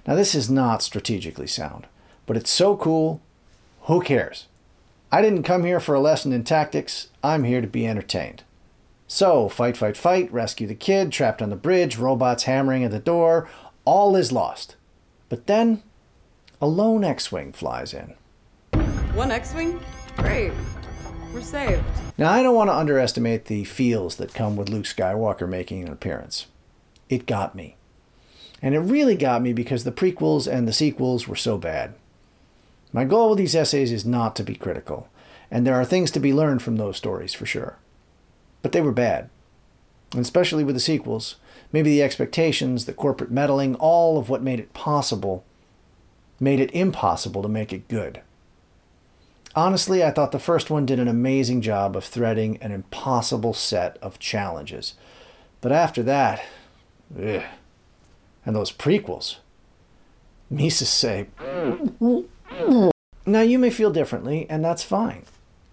Now, 0.05 0.15
this 0.15 0.35
is 0.35 0.49
not 0.49 0.81
strategically 0.81 1.47
sound, 1.47 1.87
but 2.25 2.35
it's 2.35 2.51
so 2.51 2.75
cool, 2.75 3.21
who 3.83 4.01
cares? 4.01 4.47
I 5.13 5.21
didn't 5.21 5.43
come 5.43 5.63
here 5.63 5.79
for 5.79 5.95
a 5.95 6.01
lesson 6.01 6.33
in 6.33 6.43
tactics, 6.43 7.07
I'm 7.23 7.45
here 7.45 7.61
to 7.61 7.67
be 7.67 7.87
entertained. 7.87 8.43
So, 9.13 9.47
fight, 9.47 9.77
fight, 9.77 9.95
fight, 9.95 10.33
rescue 10.33 10.65
the 10.65 10.73
kid, 10.73 11.11
trapped 11.11 11.43
on 11.43 11.51
the 11.51 11.55
bridge, 11.55 11.99
robots 11.99 12.45
hammering 12.45 12.83
at 12.83 12.89
the 12.89 12.97
door, 12.97 13.47
all 13.85 14.15
is 14.15 14.31
lost. 14.31 14.75
But 15.29 15.45
then, 15.45 15.83
a 16.59 16.65
lone 16.65 17.03
X 17.03 17.31
Wing 17.31 17.53
flies 17.53 17.93
in. 17.93 18.15
One 19.13 19.29
X-Wing? 19.29 19.79
Great. 20.17 20.51
We're 21.31 21.41
saved. 21.41 21.83
Now, 22.17 22.31
I 22.31 22.41
don't 22.41 22.55
want 22.55 22.71
to 22.71 22.75
underestimate 22.75 23.45
the 23.45 23.65
feels 23.65 24.15
that 24.15 24.33
come 24.33 24.55
with 24.55 24.69
Luke 24.69 24.85
Skywalker 24.85 25.47
making 25.47 25.83
an 25.83 25.93
appearance. 25.93 26.47
It 27.07 27.27
got 27.27 27.53
me. 27.53 27.75
And 28.63 28.73
it 28.73 28.79
really 28.79 29.15
got 29.15 29.43
me 29.43 29.53
because 29.53 29.83
the 29.83 29.91
prequels 29.91 30.51
and 30.51 30.67
the 30.67 30.73
sequels 30.73 31.27
were 31.27 31.35
so 31.35 31.59
bad. 31.59 31.93
My 32.91 33.05
goal 33.05 33.29
with 33.29 33.37
these 33.37 33.53
essays 33.53 33.91
is 33.91 34.07
not 34.07 34.35
to 34.37 34.43
be 34.43 34.55
critical, 34.55 35.07
and 35.51 35.67
there 35.67 35.75
are 35.75 35.85
things 35.85 36.09
to 36.09 36.19
be 36.19 36.33
learned 36.33 36.63
from 36.63 36.77
those 36.77 36.97
stories 36.97 37.35
for 37.35 37.45
sure. 37.45 37.77
But 38.63 38.71
they 38.71 38.81
were 38.81 38.91
bad. 38.91 39.29
And 40.13 40.21
especially 40.21 40.63
with 40.63 40.75
the 40.75 40.81
sequels, 40.81 41.35
maybe 41.71 41.91
the 41.91 42.01
expectations, 42.01 42.85
the 42.85 42.93
corporate 42.93 43.29
meddling, 43.29 43.75
all 43.75 44.17
of 44.17 44.29
what 44.29 44.41
made 44.41 44.59
it 44.59 44.73
possible, 44.73 45.43
made 46.39 46.59
it 46.59 46.73
impossible 46.73 47.43
to 47.43 47.49
make 47.49 47.71
it 47.71 47.87
good. 47.87 48.21
Honestly, 49.55 50.03
I 50.03 50.09
thought 50.09 50.31
the 50.31 50.39
first 50.39 50.71
one 50.71 50.85
did 50.85 50.99
an 50.99 51.07
amazing 51.07 51.61
job 51.61 51.95
of 51.95 52.03
threading 52.03 52.57
an 52.57 52.71
impossible 52.71 53.53
set 53.53 53.97
of 54.01 54.17
challenges. 54.17 54.95
But 55.61 55.71
after 55.71 56.01
that, 56.03 56.43
ugh. 57.15 57.43
and 58.45 58.55
those 58.55 58.71
prequels, 58.71 59.37
Mises 60.49 60.89
say. 60.89 61.27
Now, 63.25 63.41
you 63.41 63.57
may 63.57 63.69
feel 63.69 63.91
differently, 63.91 64.45
and 64.49 64.65
that's 64.65 64.83
fine. 64.83 65.23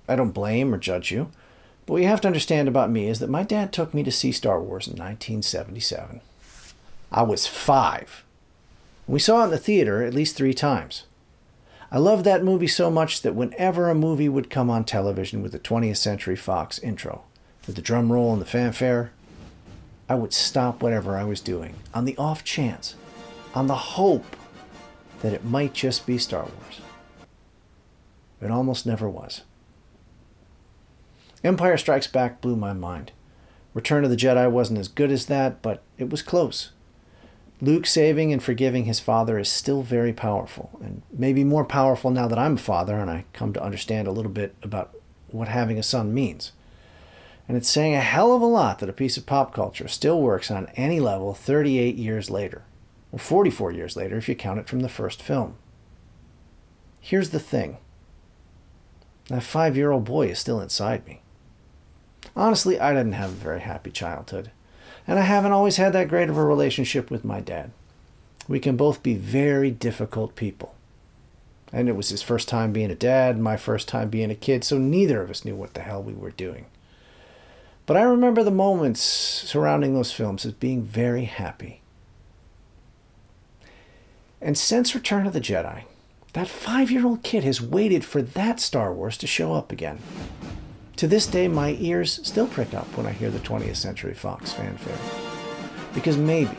I 0.09 0.17
don't 0.17 0.31
blame 0.33 0.75
or 0.75 0.79
judge 0.79 1.11
you. 1.11 1.31
But 1.91 1.95
what 1.95 2.03
you 2.03 2.09
have 2.09 2.21
to 2.21 2.29
understand 2.29 2.69
about 2.69 2.89
me 2.89 3.09
is 3.09 3.19
that 3.19 3.29
my 3.29 3.43
dad 3.43 3.73
took 3.73 3.93
me 3.93 4.05
to 4.05 4.13
see 4.13 4.31
Star 4.31 4.61
Wars 4.63 4.87
in 4.87 4.93
1977. 4.93 6.21
I 7.11 7.23
was 7.23 7.49
five. 7.49 8.23
We 9.09 9.19
saw 9.19 9.41
it 9.41 9.47
in 9.47 9.51
the 9.51 9.59
theater 9.59 10.05
at 10.05 10.15
least 10.15 10.37
three 10.37 10.55
times. 10.55 11.03
I 11.91 11.99
loved 11.99 12.25
that 12.27 12.45
movie 12.45 12.69
so 12.69 12.93
much 12.93 13.23
that 13.23 13.35
whenever 13.35 13.91
a 13.91 13.97
movie 13.97 14.29
would 14.29 14.51
come 14.51 14.71
on 14.71 14.85
television 14.85 15.43
with 15.43 15.51
the 15.51 15.59
20th 15.59 15.97
Century 15.97 16.37
Fox 16.37 16.79
intro, 16.79 17.25
with 17.67 17.75
the 17.75 17.83
drum 17.83 18.13
roll 18.13 18.33
and 18.33 18.41
the 18.41 18.47
fanfare, 18.47 19.11
I 20.09 20.15
would 20.15 20.33
stop 20.33 20.85
whatever 20.85 21.17
I 21.17 21.25
was 21.25 21.41
doing 21.41 21.75
on 21.93 22.05
the 22.05 22.17
off 22.17 22.45
chance, 22.45 22.95
on 23.53 23.67
the 23.67 23.75
hope 23.75 24.37
that 25.23 25.33
it 25.33 25.45
might 25.45 25.75
just 25.75 26.07
be 26.07 26.19
Star 26.19 26.43
Wars. 26.43 26.81
It 28.41 28.53
almost 28.53 28.87
never 28.87 29.09
was. 29.09 29.43
Empire 31.43 31.79
Strikes 31.79 32.07
Back 32.07 32.43
blew 32.43 32.55
my 32.55 32.75
mind. 32.75 33.13
Return 33.73 34.05
of 34.05 34.11
the 34.11 34.17
Jedi 34.17 34.51
wasn't 34.51 34.79
as 34.79 34.89
good 34.89 35.11
as 35.11 35.27
that, 35.27 35.63
but 35.63 35.83
it 35.97 36.11
was 36.11 36.21
close. 36.21 36.71
Luke 37.63 37.87
saving 37.87 38.33
and 38.33 38.43
forgiving 38.43 38.85
his 38.85 39.01
father 39.01 39.39
is 39.39 39.49
still 39.49 39.83
very 39.83 40.13
powerful, 40.13 40.71
and 40.83 41.03
maybe 41.13 41.45
more 41.45 41.65
powerful 41.65 42.11
now 42.11 42.27
that 42.27 42.39
I'm 42.39 42.55
a 42.55 42.59
father 42.59 42.99
and 42.99 43.11
I 43.11 43.25
come 43.33 43.53
to 43.55 43.63
understand 43.63 44.07
a 44.07 44.13
little 44.13 44.31
bit 44.31 44.55
about 44.63 44.95
what 45.29 45.49
having 45.49 45.79
a 45.79 45.83
son 45.83 46.13
means. 46.13 46.53
And 47.49 47.57
it's 47.57 47.69
saying 47.69 47.95
a 47.95 48.01
hell 48.01 48.35
of 48.35 48.43
a 48.43 48.47
lot 48.47 48.79
that 48.79 48.89
a 48.89 48.95
piece 48.95 49.17
of 49.17 49.27
pop 49.27 49.55
culture 49.55 49.89
still 49.89 50.21
works 50.21 50.51
on 50.51 50.69
any 50.77 51.01
level 51.01 51.33
38 51.33 51.97
years 51.97 52.31
later, 52.31 52.65
or 53.13 53.19
44 53.19 53.73
years 53.73 53.97
later 53.97 54.17
if 54.17 54.29
you 54.29 54.35
count 54.35 54.61
it 54.61 54.69
from 54.69 54.81
the 54.81 54.89
first 54.89 55.23
film. 55.23 55.57
Here's 57.01 57.31
the 57.31 57.41
thing 57.41 57.79
that 59.29 59.43
five 59.43 59.77
year 59.77 59.91
old 59.91 60.05
boy 60.05 60.29
is 60.29 60.39
still 60.39 60.61
inside 60.61 61.07
me. 61.07 61.23
Honestly, 62.37 62.79
I 62.79 62.93
didn't 62.93 63.13
have 63.13 63.31
a 63.31 63.35
very 63.35 63.61
happy 63.61 63.91
childhood, 63.91 64.51
and 65.07 65.19
I 65.19 65.23
haven't 65.23 65.53
always 65.53 65.77
had 65.77 65.93
that 65.93 66.09
great 66.09 66.29
of 66.29 66.37
a 66.37 66.45
relationship 66.45 67.11
with 67.11 67.25
my 67.25 67.41
dad. 67.41 67.73
We 68.49 68.61
can 68.61 68.77
both 68.77 69.03
be 69.03 69.15
very 69.15 69.71
difficult 69.71 70.37
people. 70.37 70.75
And 71.73 71.89
it 71.89 71.97
was 71.97 72.09
his 72.09 72.23
first 72.23 72.49
time 72.49 72.73
being 72.73 72.91
a 72.91 72.97
dad, 72.97 73.39
my 73.39 73.57
first 73.57 73.87
time 73.87 74.09
being 74.09 74.31
a 74.31 74.35
kid, 74.35 74.65
so 74.65 74.79
neither 74.79 75.23
of 75.23 75.31
us 75.31 75.45
knew 75.45 75.55
what 75.55 75.75
the 75.75 75.83
hell 75.83 76.03
we 76.03 76.13
were 76.13 76.31
doing. 76.31 76.67
But 77.87 77.97
I 77.97 78.03
remember 78.03 78.43
the 78.43 78.51
moments 78.51 79.01
surrounding 79.01 79.95
those 79.95 80.13
films 80.13 80.45
as 80.45 80.53
being 80.53 80.83
very 80.83 81.25
happy. 81.25 81.81
And 84.41 84.57
since 84.57 84.95
Return 84.95 85.27
of 85.27 85.33
the 85.33 85.41
Jedi, 85.41 85.85
that 86.33 86.49
five 86.49 86.91
year 86.91 87.07
old 87.07 87.23
kid 87.23 87.45
has 87.45 87.61
waited 87.61 88.05
for 88.05 88.23
that 88.23 88.61
Star 88.61 88.93
Wars 88.93 89.17
to 89.19 89.27
show 89.27 89.55
up 89.55 89.73
again. 89.73 89.99
To 91.01 91.09
this 91.09 91.27
day, 91.27 91.49
my 91.49 91.79
ears 91.81 92.21
still 92.25 92.47
prick 92.47 92.75
up 92.75 92.87
when 92.95 93.07
I 93.07 93.13
hear 93.13 93.31
the 93.31 93.39
20th 93.39 93.77
Century 93.77 94.13
Fox 94.13 94.53
fanfare. 94.53 94.99
Because 95.95 96.19
maybe, 96.19 96.59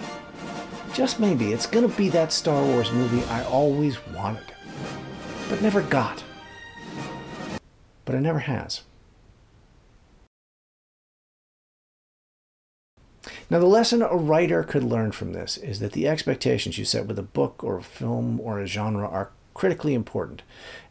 just 0.96 1.20
maybe, 1.20 1.54
it's 1.54 1.68
gonna 1.68 1.88
be 1.90 2.10
that 2.10 2.34
Star 2.34 2.66
Wars 2.66 2.92
movie 2.92 3.24
I 3.26 3.44
always 3.44 4.04
wanted, 4.08 4.52
but 5.48 5.62
never 5.62 5.84
got. 5.84 6.24
But 8.04 8.16
it 8.16 8.22
never 8.22 8.40
has. 8.40 8.82
Now, 13.48 13.60
the 13.60 13.68
lesson 13.68 14.02
a 14.02 14.16
writer 14.16 14.64
could 14.64 14.84
learn 14.84 15.12
from 15.12 15.34
this 15.34 15.58
is 15.58 15.82
that 15.82 15.92
the 15.92 16.08
expectations 16.08 16.80
you 16.80 16.86
set 16.86 17.06
with 17.06 17.20
a 17.20 17.22
book 17.22 17.64
or 17.64 17.78
a 17.78 17.84
film 17.84 18.42
or 18.42 18.60
a 18.60 18.66
genre 18.66 19.08
are 19.08 19.30
critically 19.54 19.94
important, 19.94 20.42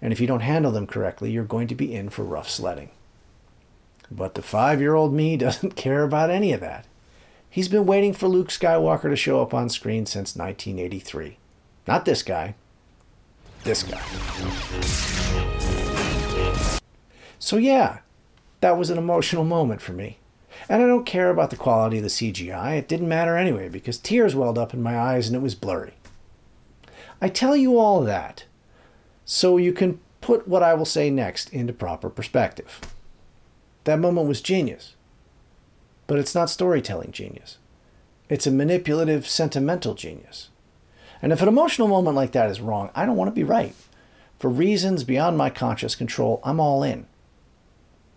and 0.01 0.13
if 0.13 0.21
you 0.21 0.29
don't 0.29 0.39
handle 0.39 0.71
them 0.71 0.87
correctly, 0.87 1.33
you're 1.33 1.43
going 1.43 1.67
to 1.67 1.75
be 1.75 1.93
in 1.93 2.11
for 2.11 2.23
rough 2.23 2.49
sledding. 2.49 2.91
But 4.11 4.35
the 4.35 4.43
five 4.43 4.81
year 4.81 4.95
old 4.95 5.13
me 5.13 5.37
doesn't 5.39 5.77
care 5.77 6.03
about 6.03 6.31
any 6.31 6.53
of 6.53 6.61
that. 6.61 6.87
He's 7.49 7.69
been 7.69 7.87
waiting 7.87 8.13
for 8.13 8.29
Luke 8.29 8.49
Skywalker 8.49 9.11
to 9.11 9.17
show 9.17 9.43
up 9.43 9.53
on 9.53 9.69
screen 9.69 10.07
since 10.07 10.37
1983. 10.37 11.37
Not 11.87 12.05
this 12.05 12.23
guy, 12.23 12.55
this 13.65 13.83
guy. 13.83 14.01
So, 17.41 17.57
yeah, 17.57 17.99
that 18.61 18.79
was 18.79 18.91
an 18.91 18.99
emotional 18.99 19.45
moment 19.45 19.81
for 19.81 19.93
me. 19.93 20.19
And 20.69 20.83
I 20.83 20.87
don't 20.87 21.07
care 21.07 21.31
about 21.31 21.51
the 21.51 21.57
quality 21.57 21.97
of 21.97 22.03
the 22.05 22.09
CGI. 22.09 22.79
It 22.79 22.87
didn't 22.87 23.09
matter 23.09 23.37
anyway 23.37 23.69
because 23.69 23.99
tears 23.99 24.37
welled 24.37 24.59
up 24.59 24.73
in 24.73 24.83
my 24.83 24.99
eyes 24.99 25.27
and 25.27 25.35
it 25.35 25.43
was 25.43 25.55
blurry. 25.55 25.95
I 27.21 27.29
tell 27.29 27.57
you 27.57 27.79
all 27.79 28.03
that 28.03 28.45
so 29.25 29.57
you 29.57 29.73
can 29.73 30.01
put 30.21 30.47
what 30.47 30.63
I 30.63 30.75
will 30.75 30.85
say 30.85 31.11
next 31.11 31.53
into 31.53 31.73
proper 31.73 32.09
perspective. 32.11 32.81
That 33.85 33.99
moment 33.99 34.29
was 34.29 34.41
genius, 34.41 34.95
But 36.07 36.19
it's 36.19 36.35
not 36.35 36.51
storytelling 36.51 37.13
genius. 37.13 37.59
It's 38.29 38.47
a 38.47 38.51
manipulative, 38.51 39.27
sentimental 39.29 39.95
genius. 39.95 40.51
And 41.23 41.33
if 41.33 41.43
an 41.43 41.49
emotional 41.49 41.89
moment 41.89 42.17
like 42.17 42.33
that 42.33 42.51
is 42.51 42.61
wrong, 42.61 42.91
I 42.95 43.07
don't 43.07 43.17
want 43.17 43.29
to 43.29 43.35
be 43.35 43.45
right. 43.45 43.75
For 44.39 44.49
reasons 44.49 45.05
beyond 45.05 45.37
my 45.37 45.51
conscious 45.51 45.95
control, 45.95 46.41
I'm 46.43 46.61
all 46.61 46.83
in. 46.83 47.07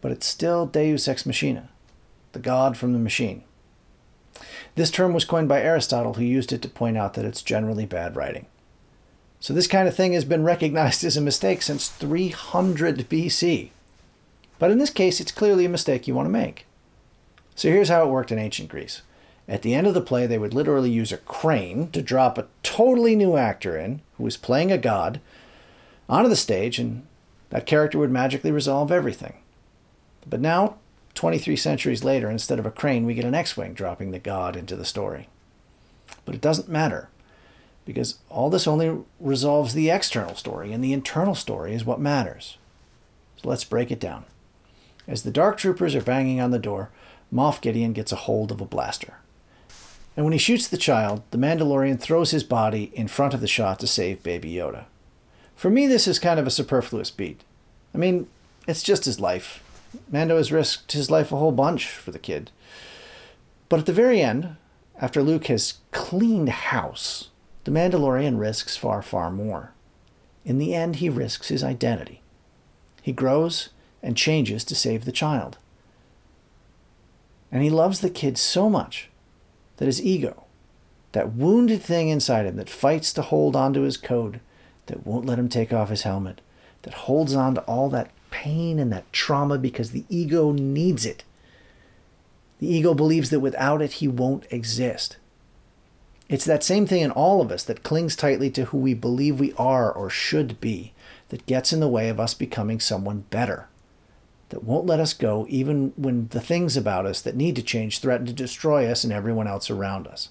But 0.01 0.11
it's 0.11 0.25
still 0.25 0.65
Deus 0.65 1.07
ex 1.07 1.25
machina, 1.25 1.69
the 2.31 2.39
god 2.39 2.77
from 2.77 2.93
the 2.93 2.99
machine. 2.99 3.43
This 4.75 4.91
term 4.91 5.13
was 5.13 5.25
coined 5.25 5.49
by 5.49 5.61
Aristotle, 5.61 6.15
who 6.15 6.23
used 6.23 6.51
it 6.51 6.61
to 6.63 6.69
point 6.69 6.97
out 6.97 7.13
that 7.13 7.25
it's 7.25 7.41
generally 7.41 7.85
bad 7.85 8.15
writing. 8.15 8.47
So 9.39 9.53
this 9.53 9.67
kind 9.67 9.87
of 9.87 9.95
thing 9.95 10.13
has 10.13 10.25
been 10.25 10.43
recognized 10.43 11.03
as 11.05 11.17
a 11.17 11.21
mistake 11.21 11.61
since 11.61 11.89
300 11.89 13.09
BC. 13.09 13.71
But 14.63 14.71
in 14.71 14.77
this 14.77 14.91
case, 14.91 15.19
it's 15.19 15.33
clearly 15.33 15.65
a 15.65 15.69
mistake 15.69 16.07
you 16.07 16.15
want 16.15 16.27
to 16.27 16.31
make. 16.31 16.65
So 17.53 17.67
here's 17.67 17.89
how 17.89 18.05
it 18.05 18.09
worked 18.09 18.31
in 18.31 18.39
ancient 18.39 18.69
Greece. 18.69 19.01
At 19.45 19.61
the 19.61 19.75
end 19.75 19.87
of 19.87 19.93
the 19.93 19.99
play, 19.99 20.25
they 20.25 20.37
would 20.37 20.53
literally 20.53 20.89
use 20.89 21.11
a 21.11 21.17
crane 21.17 21.89
to 21.91 22.01
drop 22.01 22.37
a 22.37 22.47
totally 22.63 23.13
new 23.13 23.35
actor 23.35 23.77
in 23.77 23.99
who 24.15 24.23
was 24.23 24.37
playing 24.37 24.71
a 24.71 24.77
god 24.77 25.19
onto 26.07 26.29
the 26.29 26.37
stage, 26.37 26.79
and 26.79 27.05
that 27.49 27.65
character 27.65 27.99
would 27.99 28.09
magically 28.09 28.51
resolve 28.51 28.89
everything. 28.89 29.33
But 30.25 30.39
now, 30.39 30.77
23 31.13 31.57
centuries 31.57 32.05
later, 32.05 32.29
instead 32.31 32.57
of 32.57 32.65
a 32.65 32.71
crane, 32.71 33.05
we 33.05 33.15
get 33.15 33.25
an 33.25 33.35
X 33.35 33.57
Wing 33.57 33.73
dropping 33.73 34.11
the 34.11 34.17
god 34.17 34.55
into 34.55 34.77
the 34.77 34.85
story. 34.85 35.27
But 36.23 36.35
it 36.35 36.41
doesn't 36.41 36.69
matter, 36.69 37.09
because 37.83 38.19
all 38.29 38.49
this 38.49 38.65
only 38.65 38.99
resolves 39.19 39.73
the 39.73 39.89
external 39.89 40.35
story, 40.35 40.71
and 40.71 40.81
the 40.81 40.93
internal 40.93 41.35
story 41.35 41.73
is 41.73 41.83
what 41.83 41.99
matters. 41.99 42.57
So 43.41 43.49
let's 43.49 43.65
break 43.65 43.91
it 43.91 43.99
down. 43.99 44.23
As 45.07 45.23
the 45.23 45.31
Dark 45.31 45.57
Troopers 45.57 45.95
are 45.95 46.01
banging 46.01 46.39
on 46.39 46.51
the 46.51 46.59
door, 46.59 46.89
Moff 47.31 47.61
Gideon 47.61 47.93
gets 47.93 48.11
a 48.11 48.17
hold 48.17 48.51
of 48.51 48.61
a 48.61 48.65
blaster. 48.65 49.15
And 50.15 50.25
when 50.25 50.33
he 50.33 50.39
shoots 50.39 50.67
the 50.67 50.77
child, 50.77 51.23
the 51.31 51.37
Mandalorian 51.37 51.99
throws 51.99 52.31
his 52.31 52.43
body 52.43 52.91
in 52.93 53.07
front 53.07 53.33
of 53.33 53.41
the 53.41 53.47
shot 53.47 53.79
to 53.79 53.87
save 53.87 54.23
Baby 54.23 54.53
Yoda. 54.53 54.85
For 55.55 55.69
me, 55.69 55.87
this 55.87 56.07
is 56.07 56.19
kind 56.19 56.39
of 56.39 56.47
a 56.47 56.51
superfluous 56.51 57.09
beat. 57.09 57.41
I 57.93 57.97
mean, 57.97 58.27
it's 58.67 58.83
just 58.83 59.05
his 59.05 59.19
life. 59.19 59.63
Mando 60.11 60.37
has 60.37 60.51
risked 60.51 60.91
his 60.91 61.11
life 61.11 61.31
a 61.31 61.37
whole 61.37 61.51
bunch 61.51 61.87
for 61.87 62.11
the 62.11 62.19
kid. 62.19 62.51
But 63.69 63.79
at 63.79 63.85
the 63.85 63.93
very 63.93 64.21
end, 64.21 64.55
after 64.99 65.23
Luke 65.23 65.47
has 65.47 65.79
cleaned 65.91 66.49
house, 66.49 67.29
the 67.63 67.71
Mandalorian 67.71 68.39
risks 68.39 68.77
far, 68.77 69.01
far 69.01 69.31
more. 69.31 69.71
In 70.45 70.59
the 70.59 70.75
end, 70.75 70.97
he 70.97 71.09
risks 71.09 71.47
his 71.47 71.63
identity. 71.63 72.21
He 73.01 73.11
grows 73.11 73.69
and 74.03 74.17
changes 74.17 74.63
to 74.65 74.75
save 74.75 75.05
the 75.05 75.11
child. 75.11 75.57
And 77.51 77.63
he 77.63 77.69
loves 77.69 78.01
the 78.01 78.09
kid 78.09 78.37
so 78.37 78.69
much 78.69 79.09
that 79.77 79.85
his 79.85 80.03
ego, 80.03 80.43
that 81.13 81.33
wounded 81.33 81.81
thing 81.81 82.09
inside 82.09 82.45
him 82.45 82.57
that 82.57 82.69
fights 82.69 83.13
to 83.13 83.21
hold 83.21 83.55
onto 83.55 83.81
his 83.81 83.97
code, 83.97 84.41
that 84.87 85.07
won't 85.07 85.25
let 85.25 85.39
him 85.39 85.47
take 85.47 85.71
off 85.71 85.89
his 85.89 86.03
helmet, 86.03 86.41
that 86.81 86.93
holds 86.93 87.33
on 87.33 87.55
to 87.55 87.61
all 87.61 87.89
that 87.89 88.11
pain 88.29 88.77
and 88.79 88.91
that 88.91 89.11
trauma 89.13 89.57
because 89.57 89.91
the 89.91 90.03
ego 90.09 90.51
needs 90.51 91.05
it. 91.05 91.23
The 92.59 92.67
ego 92.67 92.93
believes 92.93 93.29
that 93.29 93.39
without 93.39 93.81
it, 93.81 93.93
he 93.93 94.07
won't 94.07 94.51
exist. 94.51 95.17
It's 96.29 96.45
that 96.45 96.63
same 96.63 96.87
thing 96.87 97.01
in 97.01 97.11
all 97.11 97.41
of 97.41 97.51
us 97.51 97.63
that 97.65 97.83
clings 97.83 98.15
tightly 98.15 98.49
to 98.51 98.65
who 98.65 98.77
we 98.77 98.93
believe 98.93 99.39
we 99.39 99.53
are 99.53 99.91
or 99.91 100.09
should 100.09 100.59
be 100.59 100.93
that 101.29 101.45
gets 101.45 101.71
in 101.71 101.79
the 101.79 101.87
way 101.87 102.09
of 102.09 102.19
us 102.19 102.33
becoming 102.33 102.79
someone 102.79 103.25
better 103.29 103.67
that 104.53 104.63
won't 104.63 104.85
let 104.85 104.99
us 104.99 105.15
go 105.15 105.47
even 105.49 105.93
when 105.95 106.27
the 106.27 106.39
things 106.39 106.77
about 106.77 107.07
us 107.07 107.21
that 107.21 107.35
need 107.35 107.55
to 107.55 107.63
change 107.63 107.97
threaten 107.97 108.27
to 108.27 108.33
destroy 108.33 108.85
us 108.85 109.03
and 109.03 109.11
everyone 109.11 109.47
else 109.47 109.71
around 109.71 110.05
us. 110.05 110.29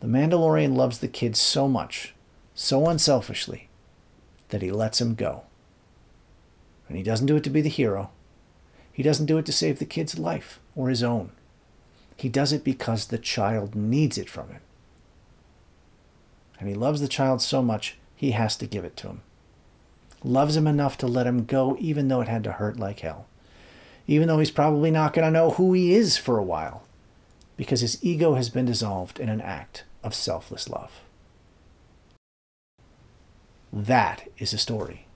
The 0.00 0.08
Mandalorian 0.08 0.74
loves 0.74 0.98
the 0.98 1.06
kid 1.06 1.36
so 1.36 1.68
much, 1.68 2.14
so 2.52 2.88
unselfishly, 2.88 3.68
that 4.48 4.60
he 4.60 4.72
lets 4.72 5.00
him 5.00 5.14
go. 5.14 5.44
And 6.88 6.96
he 6.96 7.04
doesn't 7.04 7.28
do 7.28 7.36
it 7.36 7.44
to 7.44 7.50
be 7.50 7.60
the 7.60 7.68
hero. 7.68 8.10
He 8.92 9.04
doesn't 9.04 9.26
do 9.26 9.38
it 9.38 9.46
to 9.46 9.52
save 9.52 9.78
the 9.78 9.84
kid's 9.84 10.18
life 10.18 10.58
or 10.74 10.88
his 10.88 11.04
own. 11.04 11.30
He 12.16 12.28
does 12.28 12.52
it 12.52 12.64
because 12.64 13.06
the 13.06 13.18
child 13.18 13.76
needs 13.76 14.18
it 14.18 14.28
from 14.28 14.48
him. 14.48 14.62
And 16.58 16.68
he 16.68 16.74
loves 16.74 17.00
the 17.00 17.06
child 17.06 17.40
so 17.40 17.62
much, 17.62 17.98
he 18.16 18.32
has 18.32 18.56
to 18.56 18.66
give 18.66 18.84
it 18.84 18.96
to 18.96 19.06
him 19.06 19.20
loves 20.24 20.56
him 20.56 20.66
enough 20.66 20.96
to 20.98 21.06
let 21.06 21.26
him 21.26 21.44
go, 21.44 21.76
even 21.78 22.08
though 22.08 22.20
it 22.20 22.28
had 22.28 22.42
to 22.44 22.52
hurt 22.52 22.78
like 22.78 23.00
hell. 23.00 23.26
Even 24.06 24.26
though 24.26 24.38
he's 24.38 24.50
probably 24.50 24.90
not 24.90 25.12
going 25.12 25.24
to 25.24 25.30
know 25.30 25.52
who 25.52 25.72
he 25.72 25.94
is 25.94 26.16
for 26.16 26.38
a 26.38 26.42
while, 26.42 26.84
because 27.56 27.80
his 27.80 28.02
ego 28.02 28.34
has 28.34 28.48
been 28.48 28.64
dissolved 28.64 29.20
in 29.20 29.28
an 29.28 29.40
act 29.40 29.84
of 30.02 30.14
selfless 30.14 30.68
love. 30.68 31.00
That 33.72 34.28
is 34.38 34.52
a 34.52 34.58
story. 34.58 35.06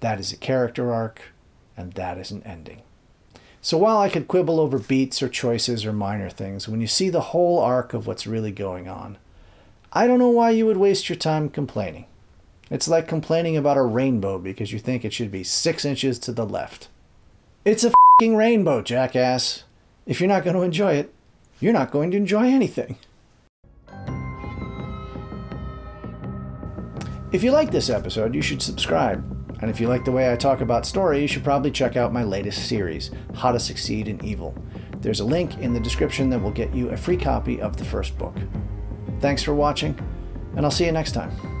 That 0.00 0.18
is 0.18 0.32
a 0.32 0.36
character 0.36 0.92
arc, 0.92 1.22
and 1.76 1.92
that 1.92 2.18
is 2.18 2.30
an 2.30 2.42
ending. 2.44 2.82
So 3.60 3.78
while 3.78 3.98
I 3.98 4.08
could 4.08 4.26
quibble 4.26 4.58
over 4.58 4.78
beats 4.78 5.22
or 5.22 5.28
choices 5.28 5.84
or 5.86 5.92
minor 5.92 6.30
things, 6.30 6.68
when 6.68 6.80
you 6.80 6.88
see 6.88 7.10
the 7.10 7.20
whole 7.20 7.60
arc 7.60 7.94
of 7.94 8.06
what's 8.06 8.26
really 8.26 8.50
going 8.50 8.88
on, 8.88 9.18
I 9.92 10.06
don't 10.06 10.18
know 10.18 10.30
why 10.30 10.50
you 10.50 10.66
would 10.66 10.78
waste 10.78 11.08
your 11.08 11.16
time 11.16 11.48
complaining. 11.48 12.06
It's 12.72 12.88
like 12.88 13.06
complaining 13.06 13.54
about 13.54 13.76
a 13.76 13.82
rainbow 13.82 14.38
because 14.38 14.72
you 14.72 14.78
think 14.78 15.04
it 15.04 15.12
should 15.12 15.30
be 15.30 15.44
six 15.44 15.84
inches 15.84 16.18
to 16.20 16.32
the 16.32 16.46
left. 16.46 16.88
It's 17.66 17.84
a 17.84 17.92
fing 18.18 18.34
rainbow, 18.34 18.80
jackass. 18.80 19.64
If 20.06 20.20
you're 20.20 20.28
not 20.28 20.42
going 20.42 20.56
to 20.56 20.62
enjoy 20.62 20.94
it, 20.94 21.12
you're 21.60 21.74
not 21.74 21.90
going 21.90 22.10
to 22.12 22.16
enjoy 22.16 22.46
anything. 22.46 22.96
If 27.30 27.44
you 27.44 27.50
like 27.50 27.70
this 27.70 27.90
episode, 27.90 28.34
you 28.34 28.40
should 28.40 28.62
subscribe. 28.62 29.22
And 29.60 29.70
if 29.70 29.78
you 29.78 29.86
like 29.86 30.06
the 30.06 30.12
way 30.12 30.32
I 30.32 30.36
talk 30.36 30.62
about 30.62 30.86
story, 30.86 31.20
you 31.20 31.28
should 31.28 31.44
probably 31.44 31.70
check 31.70 31.98
out 31.98 32.10
my 32.10 32.24
latest 32.24 32.70
series, 32.70 33.10
How 33.34 33.52
to 33.52 33.60
Succeed 33.60 34.08
in 34.08 34.24
Evil. 34.24 34.54
There's 35.00 35.20
a 35.20 35.26
link 35.26 35.58
in 35.58 35.74
the 35.74 35.80
description 35.80 36.30
that 36.30 36.40
will 36.40 36.50
get 36.50 36.74
you 36.74 36.88
a 36.88 36.96
free 36.96 37.18
copy 37.18 37.60
of 37.60 37.76
the 37.76 37.84
first 37.84 38.16
book. 38.16 38.34
Thanks 39.20 39.42
for 39.42 39.54
watching, 39.54 39.94
and 40.56 40.64
I'll 40.64 40.70
see 40.70 40.86
you 40.86 40.92
next 40.92 41.12
time. 41.12 41.51